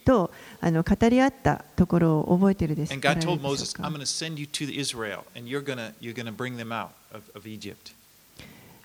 [0.03, 5.63] とあの語り合ったところを覚えているでしょ And うか God told Moses, I'm going to send you to Israel, and you're
[5.63, 7.93] going you're to bring them out of, of Egypt.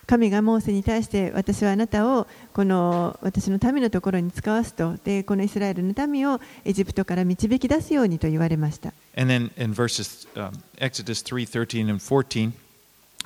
[0.07, 12.53] 神がモーセに対して私はあなたをこの私の民のところに使わすとでこのイスラエルの民をエジプトから導き出すようにと言われました And then in verses um, Exodus 3 13 and 14,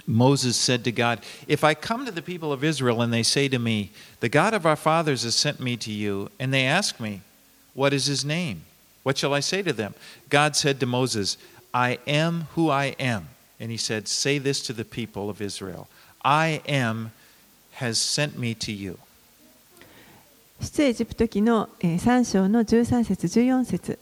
[0.07, 3.47] Moses said to God, If I come to the people of Israel and they say
[3.47, 6.99] to me, The God of our fathers has sent me to you, and they ask
[6.99, 7.21] me,
[7.73, 8.63] What is his name?
[9.03, 9.93] What shall I say to them?
[10.29, 11.37] God said to Moses,
[11.73, 13.29] I am who I am.
[13.59, 15.87] And he said, Say this to the people of Israel
[16.23, 17.11] I am
[17.73, 18.97] has sent me to you.
[20.59, 23.97] 出エジプト記のえー3章の13節14節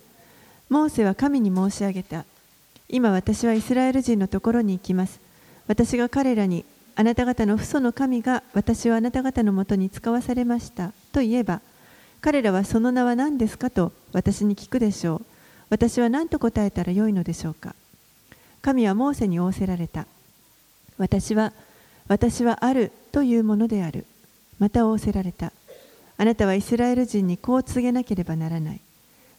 [0.68, 2.26] モーセは神に申し上げた
[2.86, 5.20] 今私はイスラエル人のところに行きます
[5.67, 11.61] 私が彼らにあなた方の父祖の神が私をあなた方のもとに使わされましたと言えば
[12.25, 15.25] 彼らはその名は何ですかと私に聞くでしょう。
[15.69, 17.75] 私は何と答えたらよいのでしょうか。
[18.63, 20.07] 神はモーセに仰せられた。
[20.97, 21.53] 私は
[22.07, 24.07] 私はあるというものである。
[24.57, 25.51] また仰せられた。
[26.17, 28.81] あなたはイスラエル人にこう告げなければならない。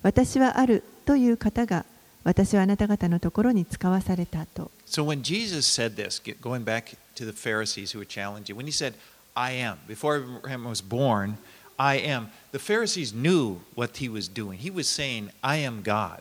[0.02, 1.84] 私はあるという方が
[2.26, 4.72] 私はあなた方のところに使わされたと。
[4.84, 8.94] So when Jesus said this, going back to the Pharisees who were challenging, when he said,
[9.36, 11.36] I am, before Abraham was born,
[11.78, 14.58] I am, the Pharisees knew what he was doing.
[14.58, 16.20] He was saying, I am God.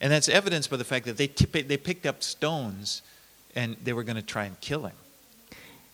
[0.00, 3.02] And that's evidenced by the fact that they, they picked up stones
[3.54, 4.94] and they were going to try and kill him.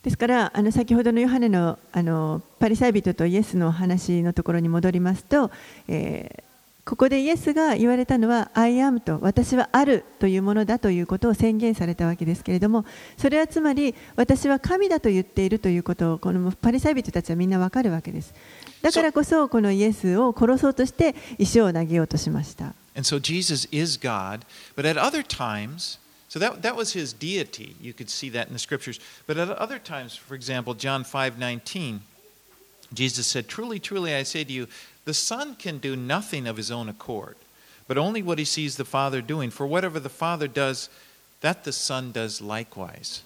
[0.03, 5.51] ですからあの先ほどのヨハネのあのパリサイ人とイエスの話のところに戻りますと、
[5.89, 6.50] えー
[6.91, 12.85] ここでイエスが言われたのは「I am」と「私はある」というものだということを宣言されたわけですけれども
[13.17, 18.35] それはつまり私は神だと言っているということをこのパリサイ人たちはみんなわかるわけです
[18.83, 24.41] だからこそこのイエスを殺そうとして石を投げようとしました And so Jesus is God,
[24.75, 27.77] but at other times, so that, that was his deity.
[27.81, 28.99] You could see that in the scriptures.
[29.29, 32.01] But at other times, for example, John 5 19,
[32.93, 34.67] Jesus said, Truly, truly, I say to you,
[35.05, 37.37] the Son can do nothing of his own accord,
[37.89, 39.51] but only what he sees the Father doing.
[39.51, 40.89] For whatever the Father does,
[41.41, 43.23] that the Son does likewise.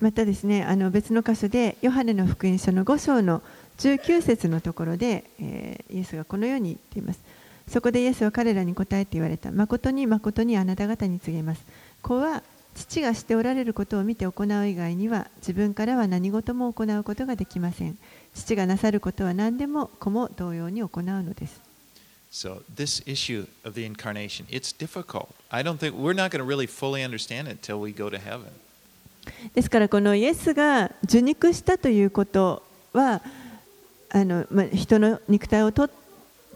[0.00, 3.40] またですねあの別の箇所でヨハネの福音書の5章の
[3.78, 7.20] 19節のところで、えーイエスがこのように言っています
[7.68, 11.64] そこでイエスは彼らに答えて言われた誠に誠にあなた方に告げます
[12.02, 12.42] 子は
[12.74, 17.96] 父がしておられることを見て行う以外には自分からは何事も行うことができません
[18.34, 21.60] 父がなさることは何でも子も同様に行うのです
[22.32, 25.28] So this issue of the incarnation, it's difficult.
[25.50, 28.18] I don't think we're not going to really fully understand it until we go to
[28.18, 28.46] heaven.
[29.54, 32.62] ですからこのイエスが受肉したということ
[32.94, 33.22] は
[34.10, 35.88] あの、まあ、人の肉体をと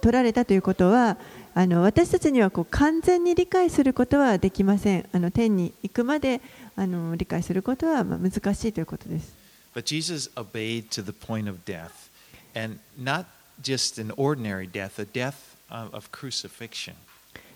[0.00, 1.18] 取られたということは
[1.54, 6.40] あの私たちにはこう完全に理解することはできませんあの天に行くまで
[6.74, 9.35] あの理解することはまあ難しいということです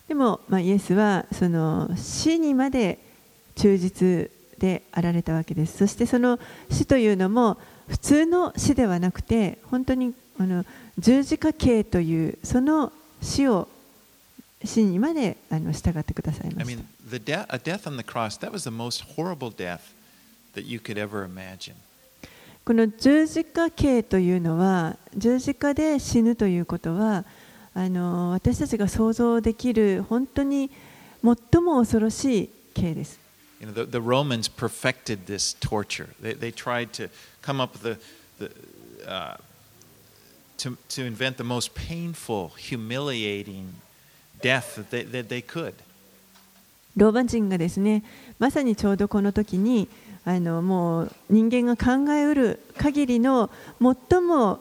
[0.09, 2.98] でも、イエスはその死にまで
[3.54, 5.78] 忠実であられたわけです。
[5.78, 6.38] そしてその
[6.70, 10.14] 死というのも普通の死ではなくて本当に
[10.98, 12.88] 十字架刑というその。
[12.88, 13.68] というその死を
[14.64, 16.83] 死にまで従ってくださいました。
[22.64, 27.24] この十字架刑というのは十字架で死ぬということは
[27.74, 30.70] あの私たちが想像できる本当に
[31.22, 33.18] 最も恐ろしい刑です
[33.60, 36.08] You know, the, the Romans perfected this torture.
[36.22, 37.10] They, they tried to
[37.42, 37.82] come up with
[38.38, 38.48] the,
[39.04, 39.36] the uh,
[40.56, 43.74] to, to invent the most painful, humiliating
[44.40, 45.74] death that they, that they could.
[46.96, 48.02] ローマ人がですね
[48.38, 49.88] まさにちょうどこの時に
[50.24, 54.61] あのもう人間が考えうる限りの最も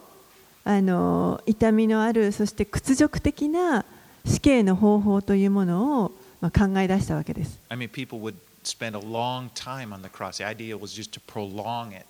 [0.64, 3.86] あの痛みのあるそして屈辱的な
[4.26, 7.60] 死刑の方法というものを、まあ、考え出したわけです。
[7.70, 10.38] I mean, people would spend a long time on the cross.
[10.38, 12.06] The idea was just to prolong it.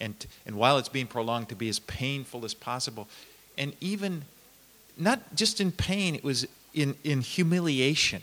[0.00, 0.14] And,
[0.46, 3.06] and while it's being prolonged, to be as painful as possible.
[3.58, 4.22] And even,
[4.96, 8.22] not just in pain, it was in, in humiliation.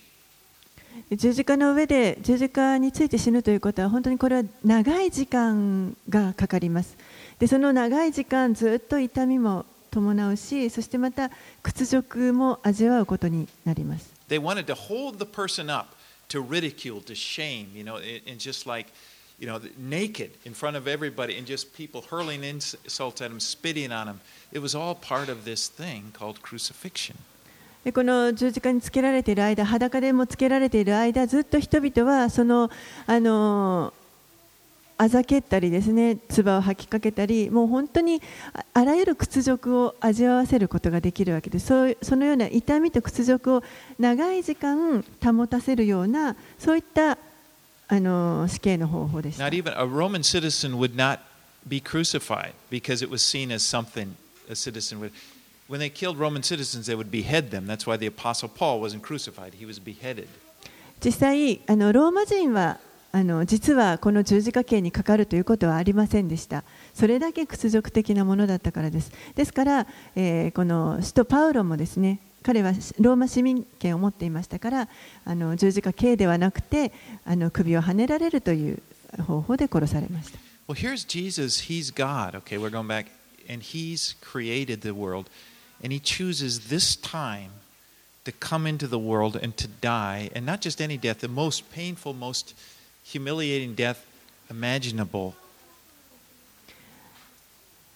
[1.11, 6.95] 十字架の上で十字架について死ぬということは本当にこれは長い時間がかかります。
[7.39, 11.31] でその長い時間ずっと痛みも伴うしそしてまた
[11.63, 14.11] 屈辱も味わうことになります。
[14.29, 15.95] They wanted to hold the person up
[16.29, 18.91] to ridicule, to shame, you know, it- and just like,
[19.39, 23.91] you know, naked in front of everybody and just people hurling insults at him, spitting
[23.91, 24.19] on him.
[24.51, 27.15] It was all part of this thing called crucifixion.
[27.83, 32.69] でこの十字架につけられている間、裸でもつけられている間、ずっと人々はその
[33.05, 33.93] あの
[34.99, 38.21] あざけったりですね、唾を吐きかけたり、もう本当に
[38.53, 41.67] ああらゆる屈辱を味わわせることができるわけです。
[41.67, 43.63] そうそのような痛みと屈辱を
[43.99, 47.17] 長い時間保たせるような、そういった
[47.89, 49.53] あの死刑の方法でした Not。
[49.53, 51.19] even a Roman citizen would not
[51.67, 54.15] be crucified because it was seen as something
[54.49, 55.11] a citizen would.
[55.69, 57.67] When they killed Roman citizens, they would behead them.
[57.67, 60.27] That's why the Apostle Paul wasn't crucified, he was beheaded.
[61.03, 62.79] 実際あのローマ人は
[63.11, 66.63] あの実はこの十字架刑にかかるということはありませんでした
[66.93, 74.87] それだけ屈辱的なものだったからですですから、えーこの使徒パウロもですね彼はローマ市民権を持っていましたから
[75.25, 76.91] あの十字架刑ではなくて
[77.25, 78.81] あの首をはねられるという
[79.21, 81.69] 方法で殺されました Well, here's Jesus.
[81.69, 82.35] He's God.
[82.39, 83.05] Okay, we're going back.
[83.49, 85.29] And He's created the world.
[85.83, 87.51] And He chooses this time
[88.25, 90.29] to come into the world and to die.
[90.35, 92.53] And not just any death, the most painful, most
[93.03, 94.05] humiliating death
[94.49, 95.33] imaginable.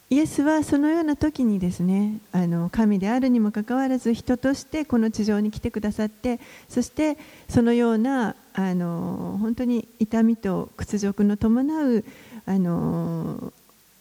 [0.09, 7.17] イエスはそのような時にですねあの神であるにもかかわらず人としてこの地上に来てくださってそして
[7.47, 12.03] そのようなあの本当に痛みと屈辱の伴う
[12.45, 13.53] あの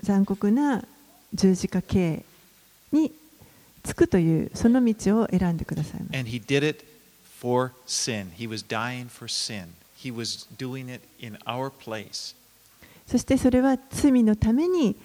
[0.02, 0.84] 残酷な
[1.32, 2.24] 十字架刑
[2.90, 3.12] に
[3.82, 6.00] つくというその道を選んでください
[12.12, 12.36] し。
[13.06, 14.96] そしてそれは罪のために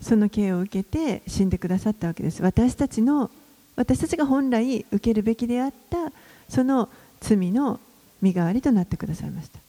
[0.00, 2.42] その刑を受けて死んでくださったわけです。
[2.42, 3.30] 私たちの
[3.76, 6.12] 私たちが本来受けるべきであった
[6.48, 6.88] その
[7.20, 7.78] 罪の
[8.22, 9.60] 身代わりとなってくださいました。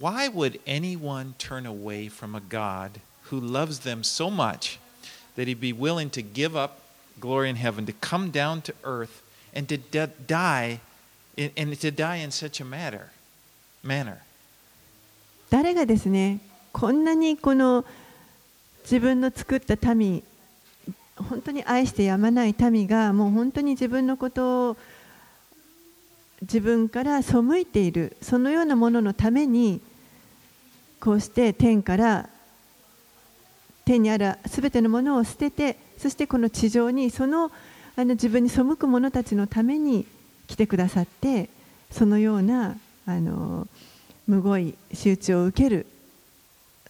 [0.00, 4.80] Why would anyone turn away from a God who loves them so much?
[5.38, 6.80] That he'd be willing to give up
[7.20, 9.22] glory in heaven, to come down to earth,
[9.54, 10.80] and to de- die,
[11.36, 13.10] in, and to die in such a matter,
[13.82, 14.18] manner?
[15.48, 16.40] 誰がですね
[16.72, 17.84] こんなにこの
[18.82, 20.22] 自分の作った民
[21.16, 24.76] 本当に愛してやまない民がもう本当に自分のことを
[26.42, 29.80] 自分から背いているそのようなもののために
[31.00, 32.28] こうして天から
[33.88, 37.50] 天にあるすべてのものを捨ててそしてこの地上にその
[37.96, 40.04] あの自分に背く者たちのために
[40.46, 41.48] 来てくださって
[41.90, 42.76] そのような
[43.06, 43.66] あの
[44.26, 45.86] むごい仕打ちを受ける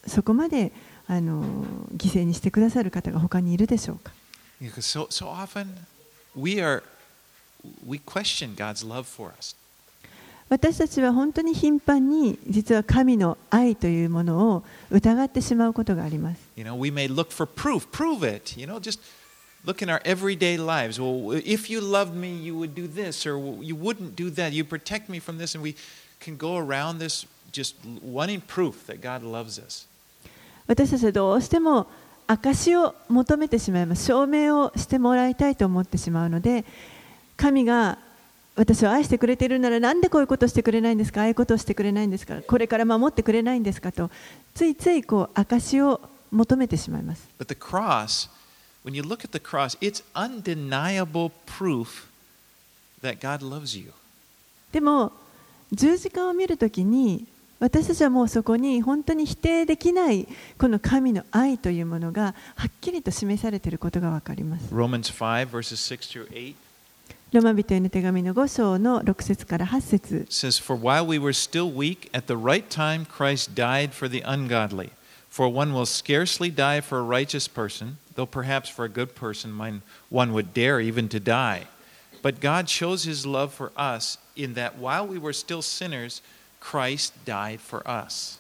[0.09, 0.73] そこまで
[1.07, 1.45] あの
[1.97, 4.13] 犠牲にしてくださる方が他にいるでしょうか
[4.61, 5.69] ？So, so often
[6.37, 6.83] we are,
[7.87, 9.55] we question God's love for us.
[10.49, 16.41] 私たちは本当に頻繁に実は神の愛というものを疑ってしまうことがあります。
[30.67, 31.87] 私たちはどうしても
[32.27, 34.07] 証を求めてしまいます。
[34.07, 36.65] 証明をしてもらいたいと思ってしまうので、
[37.37, 37.99] 神が
[38.59, 44.11] 私を愛してくれているならなんでこういうことをしてくれないんですかああいうことをしてくれないんですかこれから守ってくれないんですかと
[44.53, 46.01] ついついこう証を
[46.33, 48.29] 求めてしまいます But the cross,
[48.85, 52.09] when you look at the cross, it's undeniable proof
[53.01, 53.93] that God loves you.
[54.73, 55.13] でも
[55.71, 57.27] 十字架を見るときに
[57.61, 60.27] 私たちはもうそこに本当に否定できない
[60.59, 66.68] この神の愛というものがはっきりと示されていることがわかります Romans 5, verses 6 through 8.
[67.32, 74.08] ロマ人への手紙の5章の6節から8節 says, For while we were still weak, at the right time Christ died for
[74.08, 74.92] the ungodly.
[75.30, 79.52] For one will scarcely die for a righteous person, though perhaps for a good person
[79.52, 81.66] mine- one would dare even to die.
[82.22, 86.22] But God shows his love for us in that while we were still sinners,
[86.60, 88.40] Christ died for us.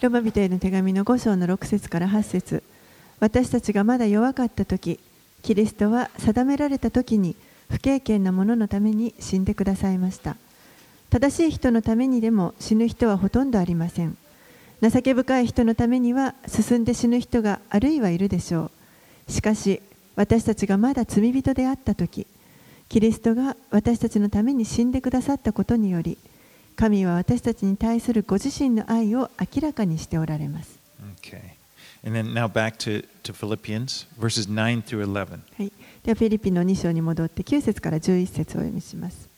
[0.00, 2.62] ロマ人への手紙の5章の6節から8節
[3.20, 4.98] 私たちがまだ弱かった時
[5.42, 7.36] キリストは定められた時に
[7.69, 10.37] 不経験な者のために死んでくださいました
[11.09, 14.17] 正しい人のためにでも死ぬ人はほとんどありません
[14.81, 18.71] 情け深い人のためには進んで死ぬ人があるいはいるでしょ
[19.27, 19.81] うしかし
[20.15, 22.27] 私たちがまだ罪人であった時
[22.89, 26.17] キリストが私たちのために死んでくださったことにより
[26.75, 30.77] 神は私たちに対するご自身の愛を明らかにしておられます。
[31.21, 31.55] Okay.
[32.05, 35.39] And then now back to, to Philippians, verses 9 through 11.
[35.57, 35.71] はい、
[36.05, 39.35] ではフィリピンの2章に戻って9節から11節をお読みします。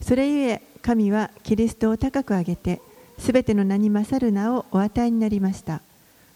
[0.00, 2.80] それゆえ神はキリストを高く上げて
[3.18, 5.82] すべての名に勝る名をお与えになりました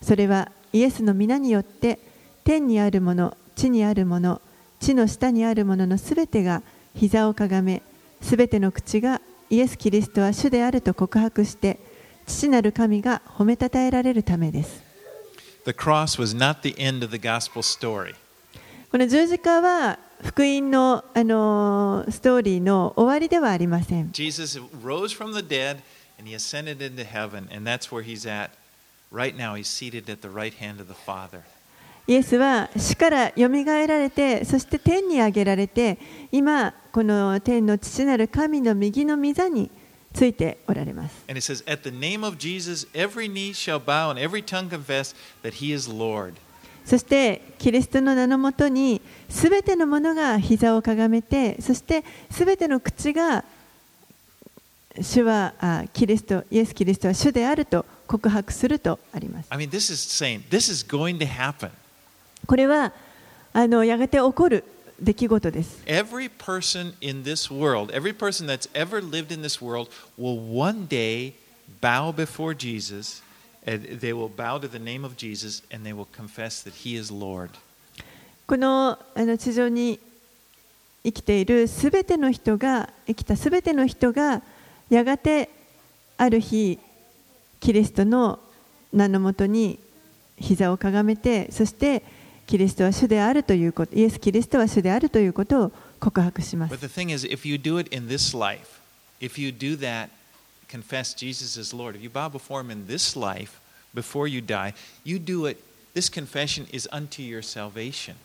[0.03, 1.99] それはイエスの皆によって
[2.45, 4.41] 天にあるもの地にあるもの
[4.81, 6.63] 地の下にあるもののすべてが
[6.95, 7.83] 膝をかがめ
[8.21, 11.79] すべての口がイエス・キリストは主であると告白して
[12.27, 14.83] 父なる神が褒めたたえられるためです
[15.65, 18.15] The cross was not the end of the gospel story.
[18.95, 25.79] この十字架は福音の、あのーストーリーの終わりではありません Jesus rose from the dead
[26.17, 28.53] and he ascended into heaven, and that's where he's at.
[29.11, 31.41] Right now, he's seated at the right hand of the Father.
[32.07, 35.99] イエスは死からよみがえられてそして天に上げられて
[36.31, 39.73] 今この天の父なる神の右の御座に
[40.13, 44.71] ついておられます And it says, At the name of Jesus, every knee shall bow and every tongue
[44.71, 46.35] confess that he is Lord.
[46.85, 53.45] そしてキリストの名のもとにすべてのものが膝をかがめてそしてすべての口が
[55.01, 61.71] 主はあキリストイエス・キリストは主であると告白するとあります I mean, this is saying this is going to happen.
[62.47, 62.93] これは
[63.53, 64.65] あのやがて起こる
[65.01, 70.87] 出来事です Every person in this world, every person that's ever lived in this world, will one
[70.87, 71.33] day
[71.81, 73.23] bow before Jesus,
[78.47, 79.99] この,あの地上に
[81.03, 84.43] 生きているすべての人が生きたすべての人が
[84.91, 85.49] やがて
[86.17, 86.79] ある日
[87.61, 88.39] キリストの
[88.93, 89.79] 名のもとに
[90.39, 92.03] 膝をかがめてそして
[92.47, 96.71] キリストは主であるということイエス・キリストは主であるということを告白します。
[100.74, 103.60] confess Jesus as Lord, if you bow before him in this life,
[103.94, 108.16] before you die, you do it, this confession is unto your salvation.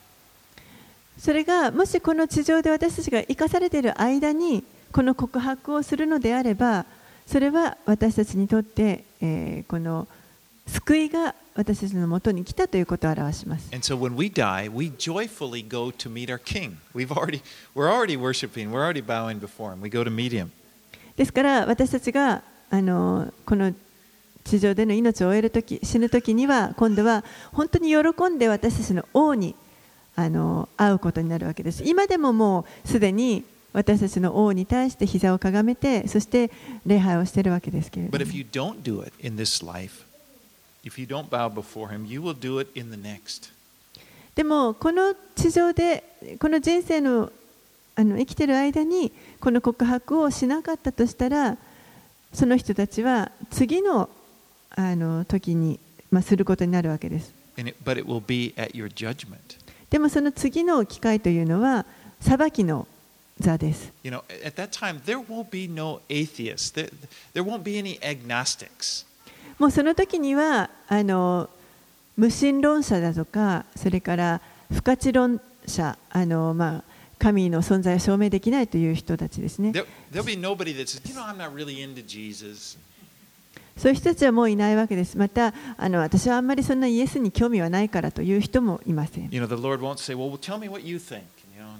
[1.18, 6.87] それがもしこの地上で私たちが生かされている間にこの告白をするのであれば
[7.24, 10.09] それは私たちにとって、えーこの
[10.66, 13.68] 救いが私たちのもとに来たということを表します。
[13.72, 16.78] And so when we die, we joyfully go to meet our King.
[16.95, 17.43] We've already,
[17.74, 19.80] we're already worshiping, we're already bowing before him.
[19.80, 20.51] We go to meet him.
[21.20, 23.74] ですから私たちがあのこの
[24.45, 27.97] 地上での命を終えるとき死ぬときには今度は本当に喜
[28.34, 29.53] んで私たちの王に
[30.15, 31.84] あの会うことになるわけです。
[31.84, 33.43] 今でももうすでに
[33.74, 36.51] 私たちの王に対して膝をかがめてそして
[36.86, 40.05] 礼拝をしているわけですけれども do life,
[40.86, 41.26] him.
[44.36, 47.30] でもこの地上でこの人生の
[48.00, 51.58] あの生きてる間にこの告白をしなかったとしたら
[52.32, 54.10] その人たちは次の,
[54.70, 57.34] あの時に、ま、することになるわけです。
[59.89, 61.86] でもその次の機会というのは
[62.22, 62.88] 裁きの
[63.38, 63.91] 座です。
[69.60, 71.50] もうその時にはあの
[72.16, 74.39] 無神論者だとかそれから
[74.72, 76.82] 不可知論者あの、ま
[77.20, 79.72] 神の存在を証明できないという人たちですね。
[79.72, 79.86] There,
[81.53, 82.78] really.
[83.78, 85.17] そういう人たちはもういないわけです。
[85.17, 89.30] またあの私はあんまりそんなイエスに興味はないからという人もいません。
[89.32, 91.24] You know, the Lord won't say, well, well tell me what you think.
[91.55, 91.76] You know,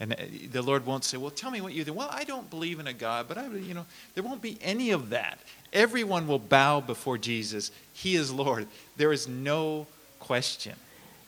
[0.00, 0.16] and uh,
[0.50, 1.96] the Lord won't say, well, tell me what you think.
[1.96, 4.90] Well, I don't believe in a God, but I, you know, there won't be any
[4.90, 5.38] of that.
[5.72, 7.70] Everyone will bow before Jesus.
[7.92, 8.66] He is Lord.
[8.96, 9.86] There is no
[10.18, 10.74] question.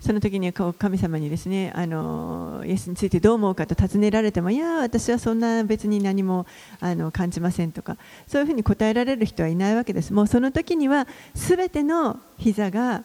[0.01, 6.47] その時にこう神様にですねあのイエスについてどう思うかと尋ねられてもいや私はそんな別に何も
[6.81, 7.97] あの感じませんとか
[8.29, 13.03] そういうふうに答えられる人はいないわけですもうその時には全ての膝が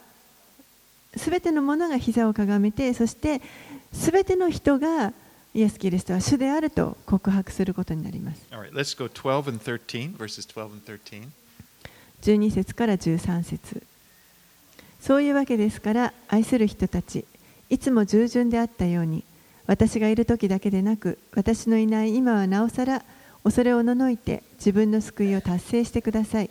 [1.16, 3.42] 全てのものが膝をかがめてそして
[3.92, 5.14] 全ての人が
[5.56, 11.30] イエス・キリストは主であると告白することになります All right, let's go 12 and 13, verses 12 and 13.
[12.22, 13.84] 12節から13節
[15.04, 17.26] そういうわけですから愛する人たち
[17.70, 19.26] いつも従順であったように
[19.68, 23.04] 私がいる時だけでなく私のいない今はなおさら
[23.44, 26.50] 恐れおののいて自分の救いを達成してください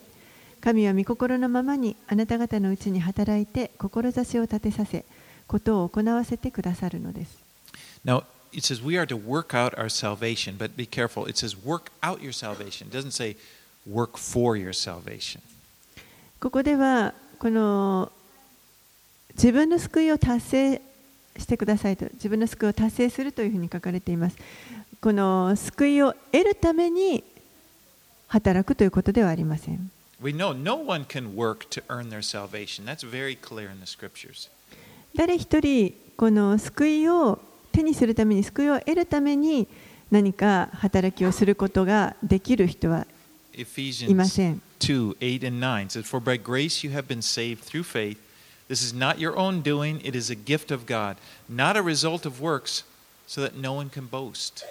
[0.60, 5.06] 神は御心のままにあなた方のうちに働いて志を立てさせ
[5.46, 7.42] ことを行わせてくださるのです
[8.04, 11.26] Now, it says we are to work out our salvation, but be careful.
[11.26, 12.88] It says work out your salvation.
[12.88, 13.36] It doesn't say
[13.86, 15.40] work for your salvation.
[16.38, 18.12] ここではこの
[19.34, 20.82] 自分の救いを達成
[21.36, 24.36] してくださいと自分の救いを達成するというふうに書かれています
[25.00, 27.24] この救いを得るために
[28.28, 29.90] 働くということではありません
[30.22, 32.84] We know no one can work to earn their salvation.
[32.84, 34.48] That's very clear in the scriptures.
[35.16, 37.40] 誰一人この救いを
[37.72, 39.66] 手にするために救いを得るために
[40.12, 43.06] 何か働きをすることができる人は
[43.54, 44.62] いません。
[44.78, 48.18] 2 8 and 9 says, For by grace you have been saved through faith.
[48.72, 51.16] This is not your own doing, it is a gift of God,
[51.46, 52.84] not a result of works,
[53.26, 54.64] so that no one can boast.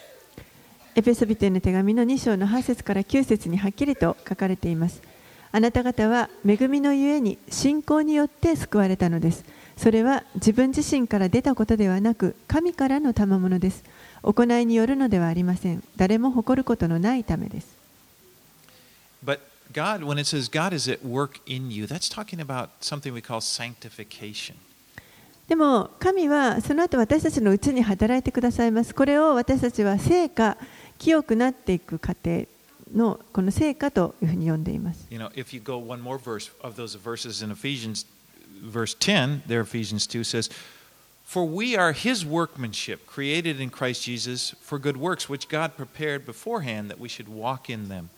[0.95, 5.03] エペソビテへの手紙の2章の8節から9節にはっきりと書かれています。
[5.51, 9.45] あなた方は恵みのゆえに信仰によって救われたのです。
[9.77, 13.83] それは自分自身から出たことではなく、神からの賜物です。
[14.23, 15.83] 行いによるのではありません。
[15.95, 17.77] 誰も誇ることのないためです。
[19.23, 23.20] But God, when it says God is at work in you, that's talking about something we
[23.20, 24.56] call sanctification.
[25.48, 28.94] でも神はその後私たちのうちに働いてくださいます。
[28.94, 30.56] これを私たちは成果、
[30.98, 32.46] 清くなっていく過程
[32.92, 35.06] のこの成果というふうに呼んでいます。
[35.10, 38.06] You know, if you go one more verse of those verses in Ephesians,
[38.60, 40.50] verse 10, there Ephesians 2 says,
[41.24, 46.24] For we are his workmanship, created in Christ Jesus for good works, which God prepared
[46.24, 48.10] beforehand that we should walk in them.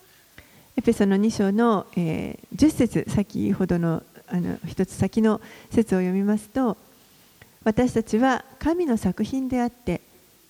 [0.76, 6.76] エペソの2章の、えー10節先ほどのあの一つ先の説を読みますと
[7.62, 10.00] 私たちは神の作品であって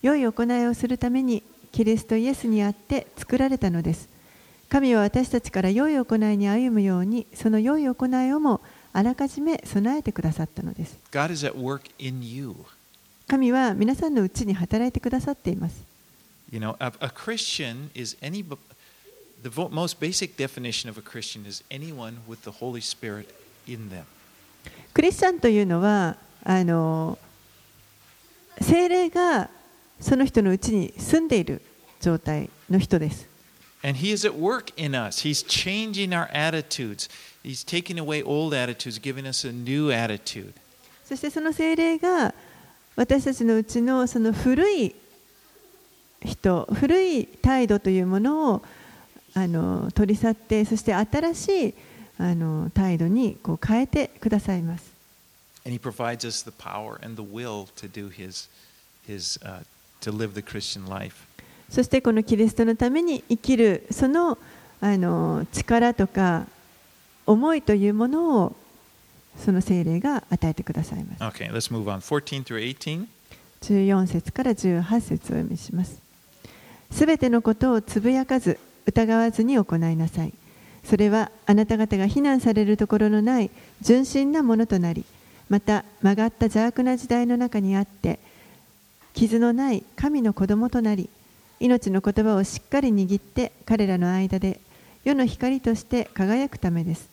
[0.01, 4.09] 良い行いをするためにキリストイエスにあって作られたのです
[4.69, 8.61] 神は私たちから良い行いに歩むようにその良い行いをも
[8.93, 10.99] あらかじめ備えてくださったのです.
[13.27, 15.83] 神は皆さんのうちに働いてくださっています
[16.53, 18.45] You know, a, a Christian is any.
[19.45, 23.29] The most basic definition of a Christian is anyone with the Holy Spirit
[23.67, 24.07] in them.
[24.95, 27.19] クリスチャンというのはあの
[28.63, 29.51] 精霊が
[30.01, 31.61] その人のうちに住んでいる
[32.01, 33.29] 状態の人です。
[33.83, 35.29] And He is at work in us.
[35.29, 37.11] He's changing our attitudes.
[37.45, 40.55] He's taking away old attitudes, giving us a new attitude.
[41.05, 42.33] そしてその精霊が
[42.97, 44.95] 私たちのうちのその古い
[46.25, 48.63] 人、古い態度というものを
[49.35, 51.75] あの取り去って、そして新しい
[52.19, 54.93] あの態度にこう変えてくださいます。
[55.67, 58.49] And He provides us the power and the will to do His,
[59.09, 59.65] His, uh,
[60.01, 61.27] to live the Christian life.
[61.71, 64.39] そしてこのキリストのために生きるその
[64.81, 66.47] あの力とか
[67.27, 68.57] 思いというものを
[69.39, 71.23] その聖霊が与えてくださいます。
[71.23, 72.01] Okay, let's move on.
[72.01, 73.07] 14 through 18.
[73.63, 75.99] 14節から18節をお読みします。
[76.91, 80.33] すべてのことをつぶやかず疑わずに行いなさい。
[80.85, 85.05] それはあなた方が非難されるところのない純真なものとなり、
[85.49, 88.19] また曲がった邪悪な時代の中にあって、
[89.15, 91.09] 傷のない神の子供となり、
[91.61, 94.61] 命の言葉をしっかり握って彼らの間で
[95.05, 97.09] 世の光として輝くためです。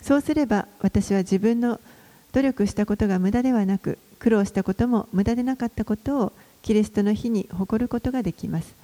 [0.00, 1.80] そうすれば私は自分の
[2.32, 8.74] 努力したことが無駄ではなく苦労したことも無駄でなかったことをキリストの日に誇ることができます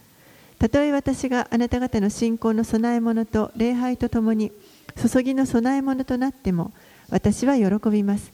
[0.58, 4.52] たとえ私があなた方の信仰の供え物と礼拝とともに
[4.96, 6.72] 注ぎの供え物となっても
[7.10, 8.32] 私は喜びます。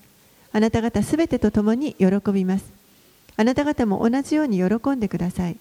[0.53, 2.65] あなた方すべてとともに喜びます。
[3.37, 5.57] あなた方も同じように喜んでください。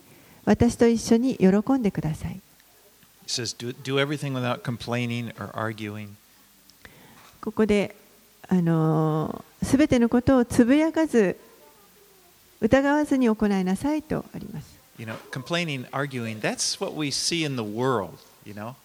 [0.46, 2.40] 私と一緒に喜んでください。
[3.28, 6.10] Says, do, do everything without complaining or arguing.
[7.42, 7.96] ここで
[8.48, 11.38] あのすべてのことをつぶやかず
[12.60, 14.71] 疑わずに行いなさいとあります
[15.02, 18.76] You know, complaining, arguing, that's what we see in the world, you know?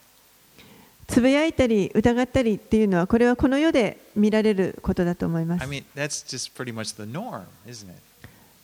[1.07, 8.01] つぶやいたり疑ったりっていうのはこれはこの世で見られることだと思いま I す mean, that's just pretty much the norm, isn't it?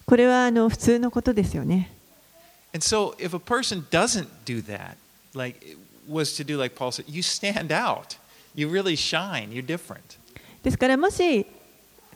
[0.06, 1.92] これはあの普通のことですよね
[2.72, 4.96] And so if a person doesn't do that,
[5.34, 5.76] like
[6.08, 8.16] was to do like Paul said, you stand out.
[8.54, 9.50] You really shine.
[9.50, 10.00] You're different.
[10.62, 11.44] ですからもし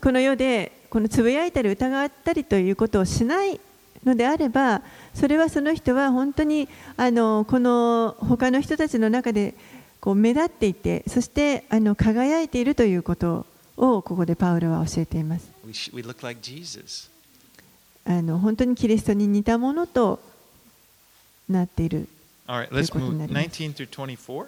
[0.02, 3.60] この世でこのつぶやいたり疑ったりということをしない
[4.06, 4.82] のであれば
[5.14, 9.54] それはその人は本当にあのこの他の人たちの中で
[10.00, 13.44] こう目立っていてそしてあの輝いているということ
[13.76, 15.50] をここでパウロは教えています.
[18.04, 20.20] あの本当にキリストに似たものと
[21.48, 22.08] なっている
[22.46, 24.46] right, ということになります19 through 24.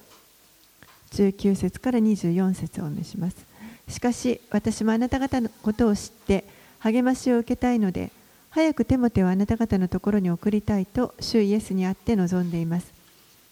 [1.10, 3.36] 19節から24節をお見せします
[3.88, 6.44] しかし私もあなた方のことを知って
[6.80, 8.12] 励ましを受けたいので
[8.58, 12.92] 早くテモテをあなた方のところに送りたいと主イエスにあって望んでいます。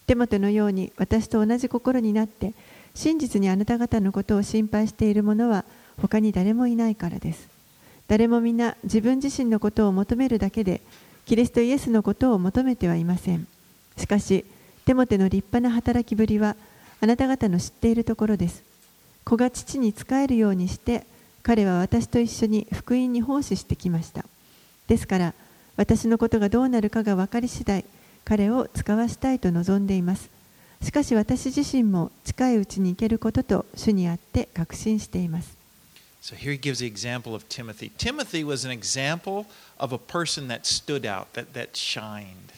[0.08, 2.54] テモテのように私と同じ心になって
[2.92, 5.64] 真実にあなた方のことを心配している者は
[6.02, 7.48] 他に誰もいないからです。
[8.08, 10.80] 誰も皆自分自身のことを求めるだけで
[11.24, 13.46] キリストイエスのことを求めてはいません。
[13.96, 14.44] しかし
[14.86, 16.56] テモテの立派な働きぶりは
[17.00, 18.64] あなた方の知っているところです。
[19.24, 21.06] 子が父に仕えるようにして
[21.44, 24.24] 彼は私と一緒に福音に奉仕してきました。
[24.88, 25.34] ですから
[25.76, 27.84] 私のことがどうなるかが分かり次第
[28.24, 30.30] 彼を使わしたいと望んでいます
[30.82, 35.56] しかし私自身も近いうちに行けることと主にあって確信しています
[36.26, 37.92] So here he gives the example of Timothy.
[37.98, 39.46] Timothy was an example
[39.78, 42.52] of a person that stood out, that, that shined.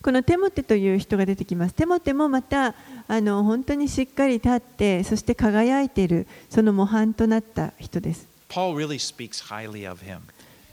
[0.00, 1.74] このテモテという人が出てきます。
[1.74, 2.76] テモテもまた
[3.08, 8.28] あの本当にしっかり立って、そして輝いている、その模範となった人です。
[8.48, 10.20] Paul really speaks highly of him.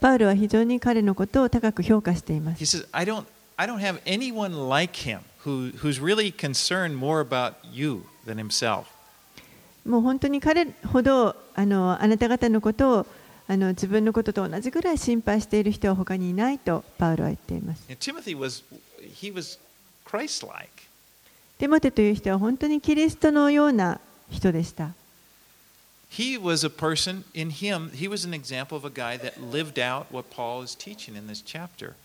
[0.00, 2.88] パウルは非常に彼のことを高く評価しています。
[9.84, 13.06] もう本当に彼ほどあ,のあなた方のことを
[13.50, 17.82] あの自分のことと同じぐらい心配している人は他にいないとパウルは言っています。
[21.58, 23.98] テモテという人は本当にキリストのような
[24.30, 24.90] 人でした。
[26.09, 30.11] He was a person in him, he was an example of a guy that lived out
[30.11, 31.95] what Paul is teaching in this chapter.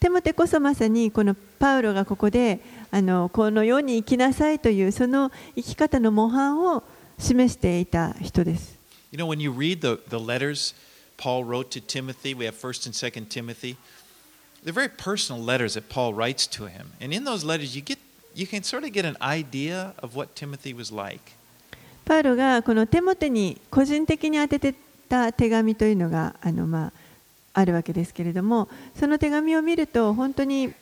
[0.00, 2.58] テモテこそまさにこのパウロがここで
[2.90, 6.82] あのこの世に生きなさいというその生き方の模範を
[7.18, 8.76] 示していた人です。
[9.12, 10.74] You know, when you read the, the letters
[11.16, 13.76] Paul wrote to Timothy, we have 1st and 2nd Timothy.
[14.64, 16.92] They're very personal letters that Paul writes to him.
[17.00, 17.98] And in those letters, you, get,
[18.34, 21.34] you can sort of get an idea of what Timothy was like.
[22.07, 24.73] パウロがこの手元に個人的に当てて
[25.09, 26.93] た手紙というのがあ,の、まあ、
[27.53, 30.73] あるわけですけれどもその手紙を見ると本当に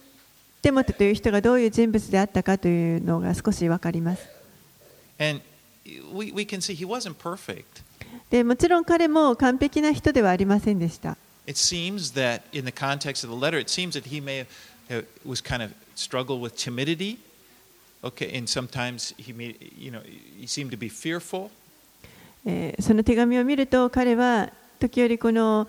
[0.61, 4.23] 手元という人がどういう人物であったかというのが少しわかります。
[8.29, 11.17] でもちろん彼も完璧な人ではありませんでした。
[22.79, 25.67] その手紙を見ると彼は時折この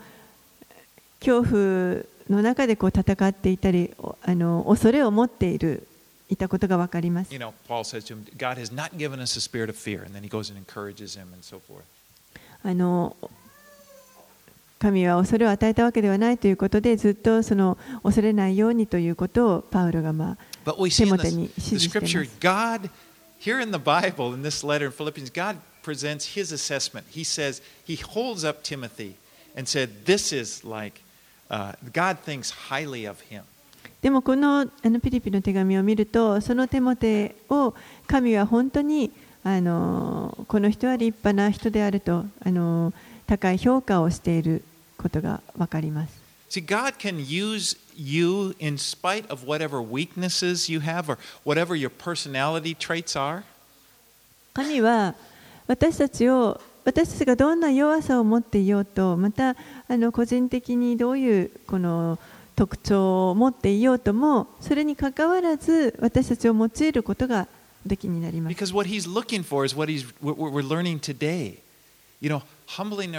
[1.19, 5.87] 恐怖の中でこう戦っていたりあの恐れを持っている。
[6.29, 7.33] いたことが分かります。
[12.63, 13.15] あの、
[14.79, 20.37] 神は恐れを与えたわけではないということで、ずっとその恐れないようにということをパウロがまあ
[20.73, 22.17] In the, Timothy に指示してます
[23.39, 27.05] here in the Bible, in this letter in Philippians, God presents his assessment.
[27.09, 29.15] He says, he holds up Timothy
[29.55, 31.01] and said, This is like,
[31.49, 33.43] uh, God thinks highly of him.
[34.01, 37.73] でもこのあのピリピの手紙を見るとそのテモテを
[38.05, 39.11] 神は本当に
[39.43, 42.93] あのこの人は立派な人であるとあの
[43.25, 44.63] 高い評価をしている
[44.99, 46.13] ことが分かります。
[46.49, 52.74] See, God can use you in spite of whatever weaknesses you have or whatever your personality
[52.74, 53.44] traits are.
[54.54, 55.14] 神は
[55.66, 59.56] 私たちを私たちがどんな弱さを持っていようとまた
[59.88, 62.18] あの個人的にどういうこの
[62.56, 67.48] 特徴を持っていようともそれにかかわらず私たちを用いることが
[67.86, 68.56] おできになります。
[68.56, 71.58] Because what he's looking for is what he's, what we're learning today.
[72.20, 73.11] You know, humbling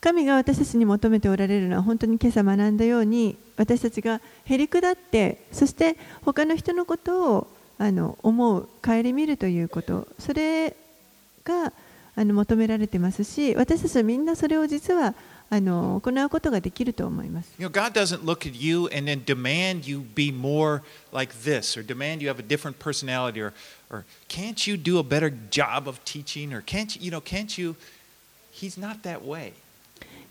[0.00, 7.46] 神が私たちに求めておられるのは本当に今朝学んだように私たちがへりくだってそして他の人のことを
[7.78, 10.06] あの思う、顧みるということ。
[10.18, 10.76] それ
[11.42, 11.72] が
[12.16, 15.14] あの求められてますし私たちはみんなそれを実は
[15.54, 17.52] あの行うことができると思います。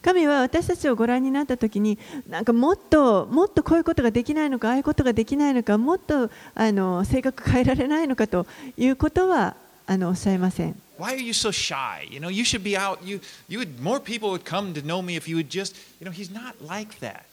[0.01, 1.97] 神は私たちをご覧になったときに、
[2.27, 8.45] なんかもっともっとこういうことができないのか、ああいうことができないのか、もっとあの性格変えられないのかと
[8.75, 9.55] いうことは
[9.87, 10.75] あのおっしゃいません。
[11.02, 12.06] Why are you so shy?
[12.10, 13.02] You know, you should be out.
[13.04, 16.04] You, you would, more people would come to know me if you would just, you
[16.04, 17.24] know, he's not like that.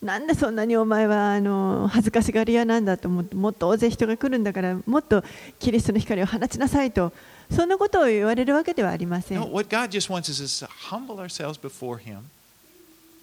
[0.00, 5.24] なんでそんなにお前はあの恥ずかしがり屋なんだと思ってもっと大勢人が来るんだからもっと
[5.58, 7.12] キリストの光を放ちなさいと
[7.50, 12.30] そんなことを言われるわけではありません No, what God just wants us is to humble ourselves before Him.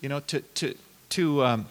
[0.01, 0.75] You know, to to
[1.11, 1.65] to um,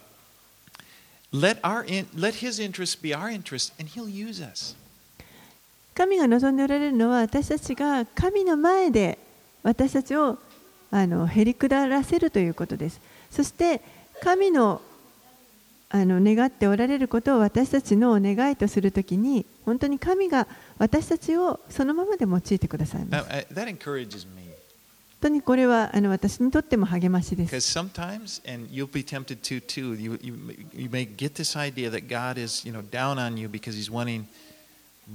[1.32, 4.74] let our in, let His interests be our interests, and He'll use us.
[5.99, 9.19] 神が望んでおられるのは私たちが神の前で
[9.63, 10.37] 私たちを
[10.91, 13.01] あのへりくだらせるということです。
[13.29, 13.81] そして
[14.21, 14.81] 神の,
[15.89, 20.47] あの願っておられることを私たちの願いとするときに本当に神が
[20.77, 23.25] 私たちをそのままで用いてくださいます。
[25.21, 27.51] 本当にこれはあの私にとっても励ましです。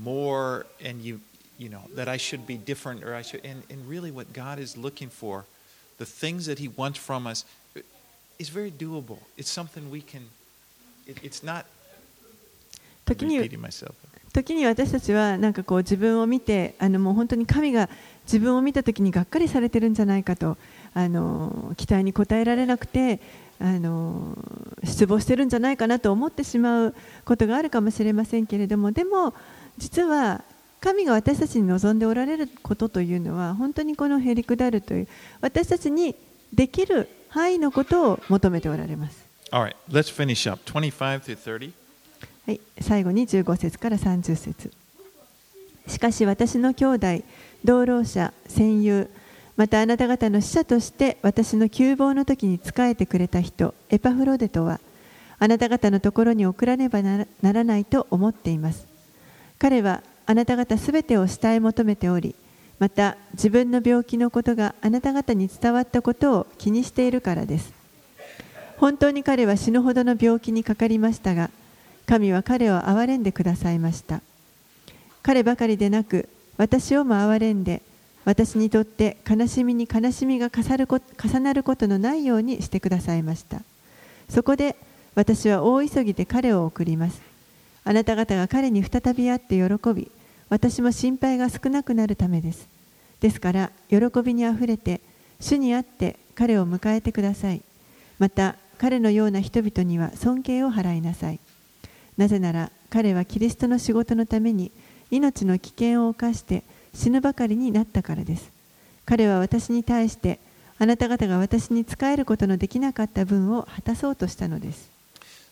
[0.02, 1.20] More, and you
[1.58, 3.44] you know that I should be different, or I should.
[3.44, 5.44] And, and really, what God is looking for,
[5.98, 7.44] the things that He wants from us,
[8.38, 9.18] is very doable.
[9.36, 10.22] It's something we can,
[11.06, 11.66] it, it's not
[13.04, 13.94] 時に repeating myself.
[14.32, 17.88] 時に私たちはなんかこう自分を見てあのもう本当に神が
[18.24, 20.56] 自分を見た時にがっかりされてるんじゃないかと
[20.92, 23.20] あの期待に応えられなくて
[23.60, 24.36] あの
[24.82, 29.34] 失望してるんじゃないかなと思ってしまうことがあるかもしれませんけれどもでも
[29.78, 30.42] 実は
[30.80, 35.08] 神が私たちに望んでおられることというのは本当にこのへりくだるという
[35.40, 36.14] 私たちに
[36.52, 39.24] できる範囲のことを求めておられます。
[39.50, 40.62] Right, let's finish up.
[40.70, 41.72] 25 through 30.
[42.46, 44.70] はい、最後に15節から30節
[45.86, 47.06] しかし私の兄弟、
[47.64, 49.08] 同労者、戦友、
[49.56, 54.80] またあなた方の使者として私の窮乏の時に仕えてくれた人、エパフロデトは、
[55.38, 58.93] あなた方のところに送らねばならないと思っています。
[59.64, 62.34] 彼はあなた方すべてを慕い求めており、
[62.78, 67.72] また自分の病気のことがあなた方に伝わったことを気にしているからです。
[68.76, 71.48] 本当に彼は死ぬほどの病気にかかりましたが、
[72.04, 74.20] 神は彼を憐れんでくださいました。
[75.22, 77.80] 彼ばかりでなく、私をも憐れんで、
[78.26, 83.62] 私にとって悲しみに悲しみが重るこ重なることのないようにしてくださいました。
[84.28, 84.76] そこで
[85.14, 87.33] 私は大急ぎで彼を送ります。
[87.84, 90.10] あなた方が彼に再び会って喜び、
[90.48, 92.68] 私も心配が少なくなるためです。
[93.20, 95.00] ですから、喜びにあふれて、
[95.40, 97.62] 主にあって彼を迎えてください。
[98.18, 101.40] また、彼のような人々には尊敬を払いなさい。
[102.16, 104.70] なぜなら、彼はキリストの仕事のために
[105.10, 106.62] 命の危険を冒して
[106.94, 108.50] 死ぬばかりになったからです。
[109.04, 110.38] 彼は私に対して、
[110.78, 114.90] あなた方が私に仕えることのできなかった分を果たそうとしたのです。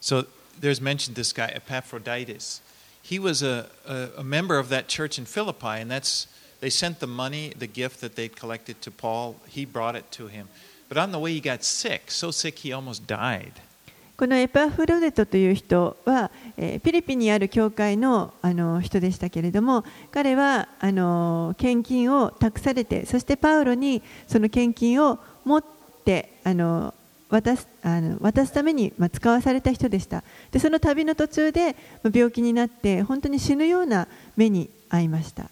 [0.01, 0.27] So
[0.60, 2.62] there's mentioned this guy, Epaphroditus.
[3.02, 6.28] He was a, a, a member of that church in Philippi, and that's
[6.60, 9.36] they sent the money, the gift that they'd collected to Paul.
[9.48, 10.50] He brought it to him.
[10.90, 13.54] But on the way, he got sick, so sick he almost died.
[14.18, 25.64] このエパフロデトという人は、えーピリピにある教会のあの人でしたけれども彼はあの献金を託されてそしてパウロにその献金を持っ
[26.04, 26.96] てあの
[27.33, 34.07] 渡すあの渡すために、まあ、使わされた人でしたでその旅の途中でまあ病気になって本当に死ぬような
[34.37, 35.51] 目に遭いました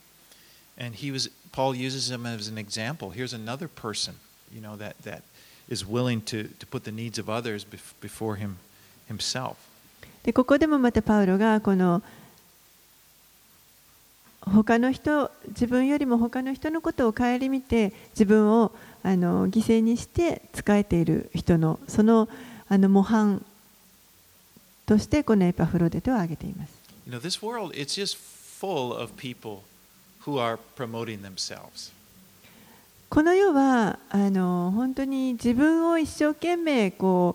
[0.79, 3.11] And he was Paul uses him as an example.
[3.11, 4.15] Here's another person,
[4.55, 5.23] you know, that, that
[5.69, 8.59] is willing to, to put the needs of others bef- before him
[9.09, 9.57] himself.
[10.23, 12.03] でここでもまたパウロがこの
[14.43, 18.73] 他の人自分よりも他の人のことを顧みて自分を
[19.03, 22.29] あの犠牲にして仕えている人のその
[22.69, 23.45] あの模範
[24.87, 26.73] としてこのエパフロデトを挙げています。
[27.07, 29.63] You know, this world, it's just full of people
[30.27, 31.93] who are promoting themselves.
[33.09, 37.35] この世はあの本当に自分を一生懸命こ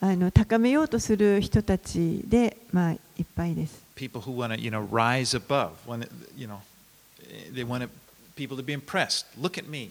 [0.00, 3.82] うあの高めようとする人たちで、まあ、いっぱいです。
[3.94, 5.70] People who want to, you know, rise above.
[5.86, 6.58] When, it- you know,
[7.52, 7.88] they want
[8.36, 9.26] people to be impressed.
[9.40, 9.90] Look at me.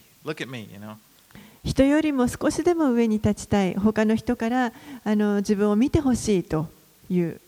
[1.64, 4.74] 人よりも少しでも上に立ちたい、他の人から
[5.04, 6.68] あの自分を見てほしいと
[7.10, 7.40] いう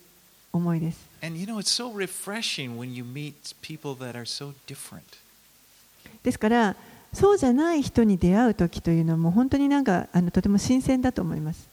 [0.53, 1.07] 思いです。
[6.23, 6.75] ですから、
[7.13, 11.67] そうじゃない人に出会う時というのも、本当になんかあのとても新鮮だと思います。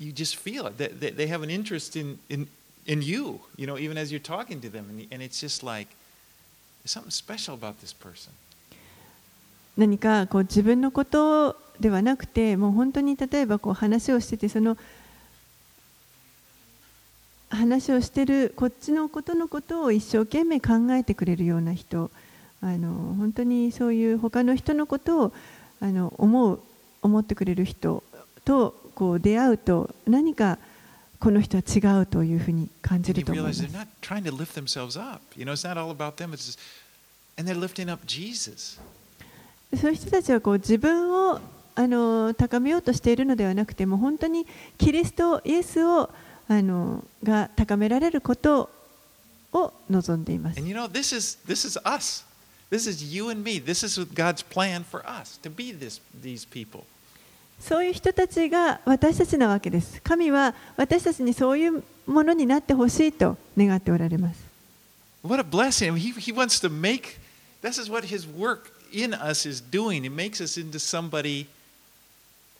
[0.00, 0.78] You just feel it.
[0.78, 2.48] They, they, they have an interest in, in,
[2.86, 4.86] in you, you know, even as you're talking to them.
[4.88, 5.88] And, and it's just like,
[6.82, 8.32] there's something special about this person.
[9.76, 14.76] 何かこう自分のことではなくてもう本当に例えばこう話をしててその
[17.48, 22.10] 話をしてるこっちのことのことを一生懸命考えてくれるような人
[22.60, 25.32] あの本当にそういう他の人のことを
[25.80, 26.60] あの思う
[27.00, 28.02] 思ってくれる人
[28.44, 30.58] とこう出会うと何か
[31.18, 33.32] この人は違うというふうに感じると。
[39.80, 41.40] そういう人たちはこう自分を
[41.74, 44.46] あの高めようとしているのではなくても本当に
[44.76, 46.10] キリストイエスを
[46.46, 48.68] あのが高められること
[49.54, 50.60] を望んでいます。
[50.60, 52.26] そして、これは私たちです。
[52.68, 52.76] これ
[56.26, 56.99] は神の計画です。
[57.60, 60.00] そういう人たちが私たちなわけです。
[60.02, 64.40] 神は私たちにそういうものになってほしいと願っておられます。
[65.22, 65.96] What a blessing.
[65.96, 67.18] He, he wants to make
[67.62, 70.04] this is what his work in us is doing.
[70.04, 71.46] It makes us into somebody,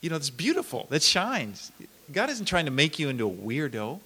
[0.02, 1.72] you know, that's beautiful, that shines.
[2.12, 4.00] God isn't trying to make you into a weirdo.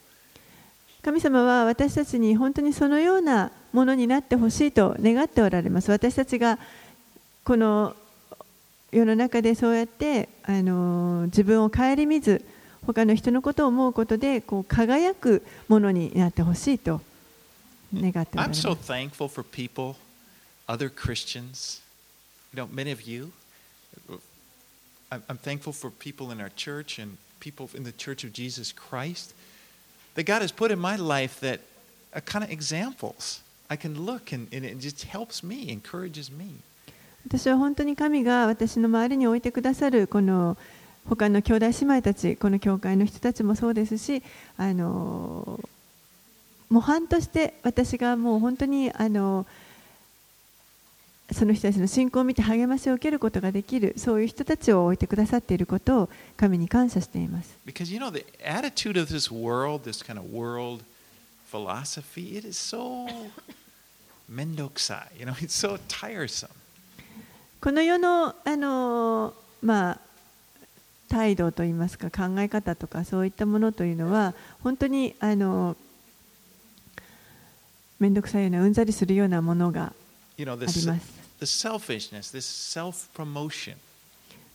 [1.03, 5.91] 神様は私たちに本当にそのようなものになってほしいと願っておられます。
[5.91, 6.59] 私たちが
[7.45, 7.95] この
[8.95, 12.45] 世の中でそうやってあの自分を顧みず
[12.87, 17.01] 他の人のことを思うことでこう輝くものになってほしいと
[17.93, 18.55] 願っておられ I'm。
[18.55, 19.97] so thankful for people,
[20.69, 21.83] other Christians.
[22.53, 23.33] You know, many of you.
[25.11, 28.73] I'm, I'm thankful for people in our church and people in the Church of Jesus
[28.73, 29.35] Christ
[30.15, 31.61] that God has put in my life that
[32.15, 33.43] are kind of examples.
[33.69, 36.63] I can look and, and it just helps me, encourages me.
[37.27, 40.57] 私は本当に神が私の周りに置いてくださるこの
[41.09, 44.23] 他の兄弟姉妹たちこの教会の人たちもそうですし
[44.57, 45.61] あの
[46.71, 49.47] 模範として私がもう本当にあの
[51.33, 57.57] その人たちの信仰を見て励ましを受けることができるそういう人たちを置いてくださっていることを神に感謝しています。
[57.67, 60.85] Because you know, the attitude of this world, this kind of world
[61.51, 63.07] philosophy, it is so
[64.31, 65.19] mendokusai.
[65.19, 66.51] You know, it's so tiresome.
[67.65, 69.99] この世のあの、まあ、
[71.09, 75.75] 態度といいますか考え方とかそういったものというのは本当にあの
[77.99, 79.95] 面倒くさいようなうんざりするようなものがあ
[80.39, 80.87] ります。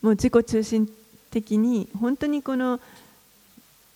[0.04, 0.88] もう自己中心
[1.32, 2.80] 的に本当にこの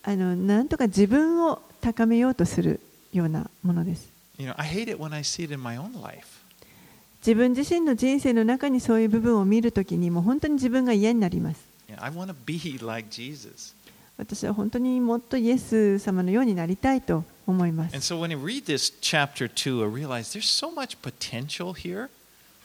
[0.01, 2.79] あのなんとか自分を高めようとする
[3.13, 4.09] ようなものです。
[4.39, 6.32] You know, I hate it when I see it in my own life.
[7.25, 11.61] 自分自身の人生の中にそういう部分を見るときにもう本当に自分が嫌になります。
[14.17, 18.13] 私は本当にもっとイエス様のようになりたいと思いま And す。
[18.13, 22.09] so when I read this chapter 2, I realize there's so much potential here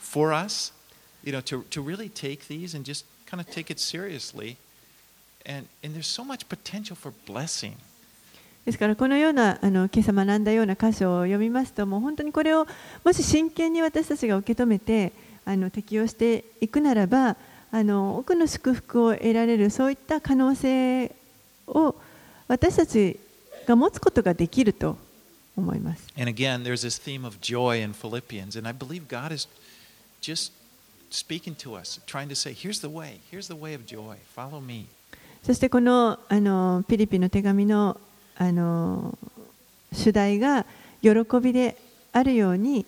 [0.00, 0.72] for us,
[1.22, 4.56] you know, to, to really take these and just kind of take it seriously.
[5.46, 7.76] And, and there's so much potential for blessing.
[8.68, 12.66] ですからこのようなあの今朝学んだような箇所を読みますともう本当にこれを
[13.02, 15.12] もし真剣に私たちが受け止めて
[15.46, 17.38] あの適用していくならば
[17.72, 21.16] あの奥の祝福を得られるそういった可能性
[21.66, 21.94] を
[22.46, 23.18] 私たち
[23.66, 24.98] が持つことができると
[25.56, 26.06] 思います。
[26.18, 28.58] And again, there's this theme of joy in Philippians.
[28.58, 29.48] And I believe God is
[30.20, 30.52] just
[31.08, 34.16] speaking to us, trying to say, here's the way, here's the way of joy.
[34.36, 34.88] Follow me.
[35.42, 37.98] そしてこのあのピリピの手紙の
[38.39, 39.18] あの
[39.93, 40.64] 主題が
[41.03, 41.11] 喜
[41.43, 41.76] びで
[42.12, 42.86] あるように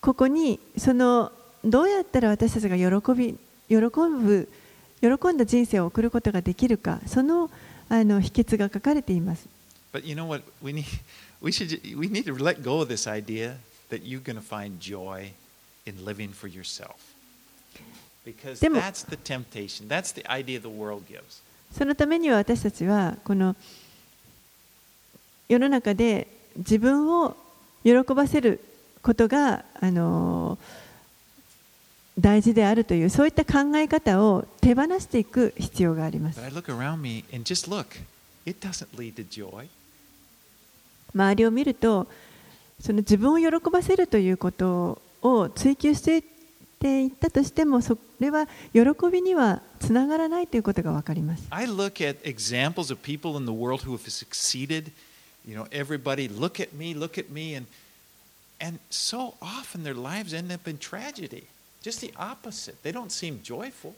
[0.00, 1.30] ここにその
[1.64, 3.36] どうやったら私たちが喜び
[3.68, 4.48] 喜ぶ
[5.00, 7.50] 喜んだ人生を送ることができるかその,
[7.88, 9.46] あの秘訣が書かれています。
[18.60, 18.80] でも
[21.72, 23.56] そのためには私たちはこの
[25.48, 26.26] 世の中で
[26.56, 27.36] 自分を
[27.84, 28.60] 喜ばせる
[29.02, 30.58] ことがあの
[32.18, 36.40] 大事であるというそういった考え方を手放していく必要があります.
[41.14, 42.06] 周りを見ると
[42.80, 46.18] その自分を喜ばせるということを追求して
[47.02, 48.80] いったとしてもそれは喜
[49.10, 54.90] びにはつながらないということが分かります I look at examples of people in the world who have succeeded.
[55.48, 57.66] You know, everybody look at me, look at me, and
[58.60, 61.44] and so often their lives end up in tragedy.
[61.82, 62.82] Just the opposite.
[62.82, 63.94] They don't seem joyful.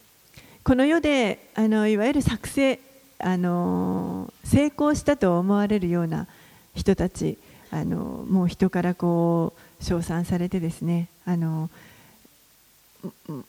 [0.63, 2.79] この世であのいわゆる作成
[3.19, 6.29] あの成功したと思われるような
[6.77, 7.37] 人たち
[7.73, 11.69] あのもう人からこう称賛されてですねあの
[13.29, 13.45] うん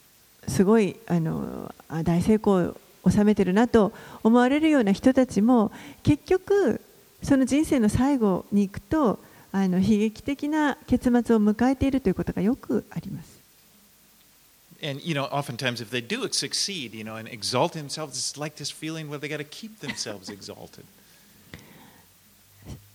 [0.47, 2.73] すごいあのあ大成功
[3.03, 3.93] を収めてるなと
[4.23, 5.71] 思われるような人たちも
[6.01, 6.81] 結局
[7.23, 9.19] その人生の最後に行くと
[9.51, 13.41] あの悲劇的な結末を迎えているということがよくあります。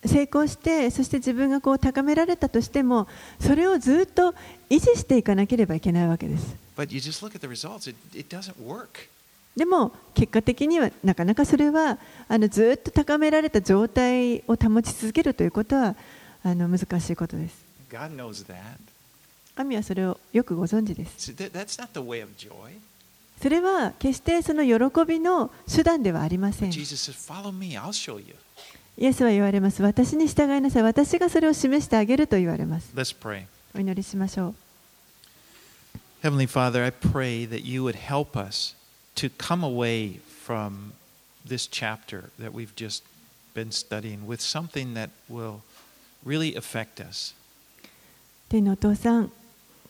[0.05, 3.09] 成功して、そして自分がこう高められたとしても、
[3.41, 4.35] それをずっと
[4.71, 6.57] 維持していかなければいけないわけです。
[9.57, 11.99] でも結果的にはなかなかそれは
[12.29, 15.97] あのずっと高められた状態を保ち続けるということは
[16.45, 17.65] あの難しいことです.
[19.57, 21.33] 神はそれをよくご存知です.
[23.43, 26.73] それは決してその喜びの手段ではありません.
[28.99, 32.91] イエスは言われます私に従いなさい私がそれを示してあげると言われます.
[33.75, 34.55] お祈りしましょう
[36.23, 38.75] Heavenly Father, I pray that you would help us
[39.17, 40.93] to come away from
[41.45, 43.03] this chapter that we've just
[43.55, 45.63] been studying with something that will
[46.25, 47.35] really affect us.
[48.49, 49.33] 天のお父さん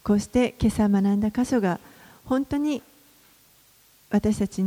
[0.02, 1.78] こうして今朝学んだ箇所が
[2.24, 2.82] 本当に
[4.10, 4.64] 私たち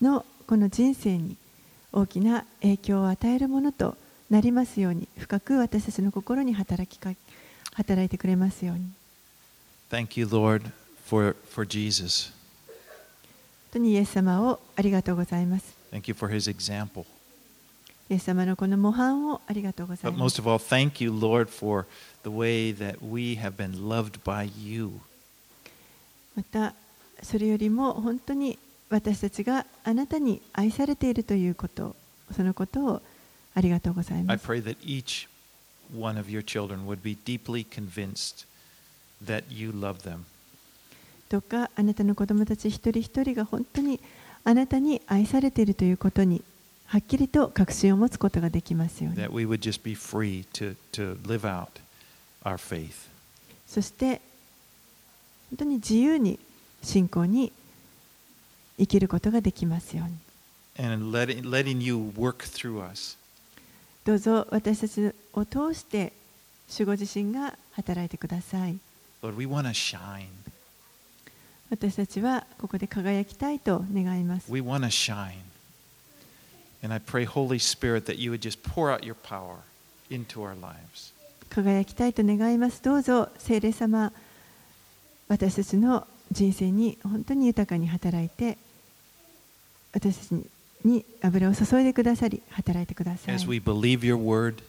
[0.00, 1.36] のこの人生に
[1.92, 3.96] 大きな影響を与えるものと
[4.30, 7.10] なりますように深く私たちの心に働きか
[7.74, 8.84] 働いてくれますように
[9.90, 10.72] Thank you, Lord,
[11.04, 12.32] for, for Jesus.
[13.72, 17.06] 本当にイエス様をありがとうございます Thank you for his example.
[18.10, 21.86] イエス様のこの模範をありがとうござい But ます most of all, thank you, Lord, for
[22.22, 24.90] the way that we have been loved by you.
[26.36, 26.74] また
[27.22, 28.58] それよりも本当に
[28.90, 31.96] 私たちがあなたに愛されているということ
[32.36, 33.02] そのことを
[33.54, 35.28] ありがとうござい I ます pray that each
[35.98, 38.46] one of your children would be deeply convinced
[39.24, 40.24] that you love them.
[41.32, 43.98] どうかあなたの子供たち一人一人が本当に
[44.44, 46.42] あなたに愛されているということに
[46.84, 49.22] はっきりと確信を持つことができますように.
[53.66, 54.20] そして
[55.48, 56.38] 本当に自由に
[56.82, 57.50] 信仰に
[58.78, 60.14] 生きることができますように.
[64.04, 66.12] どうぞ私たちを通して
[66.70, 68.76] 守護自身が働いてください
[69.22, 70.41] Lord, we want to shine.
[71.72, 75.32] 私たちはここで輝きたいと願います We want to shine.
[76.84, 79.56] And I pray, Holy Spirit, that you would just pour out your power
[80.10, 81.14] into our lives.
[81.48, 84.12] 輝きたいと願いますどうぞ聖霊様
[85.28, 88.58] 私たちの人生に本当に豊かに働いて
[89.94, 90.46] 私たちに
[90.84, 94.62] に油を注いでくださり働いてください As we believe your word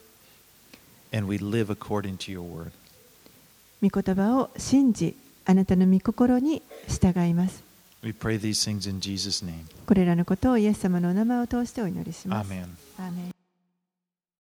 [1.11, 2.71] and we live according to your word.
[3.81, 7.63] 御言葉を信じあなたの御心に従います.
[9.85, 12.49] これらのことをイエス様のお名前を通してお祈りします.
[12.99, 13.32] アーメン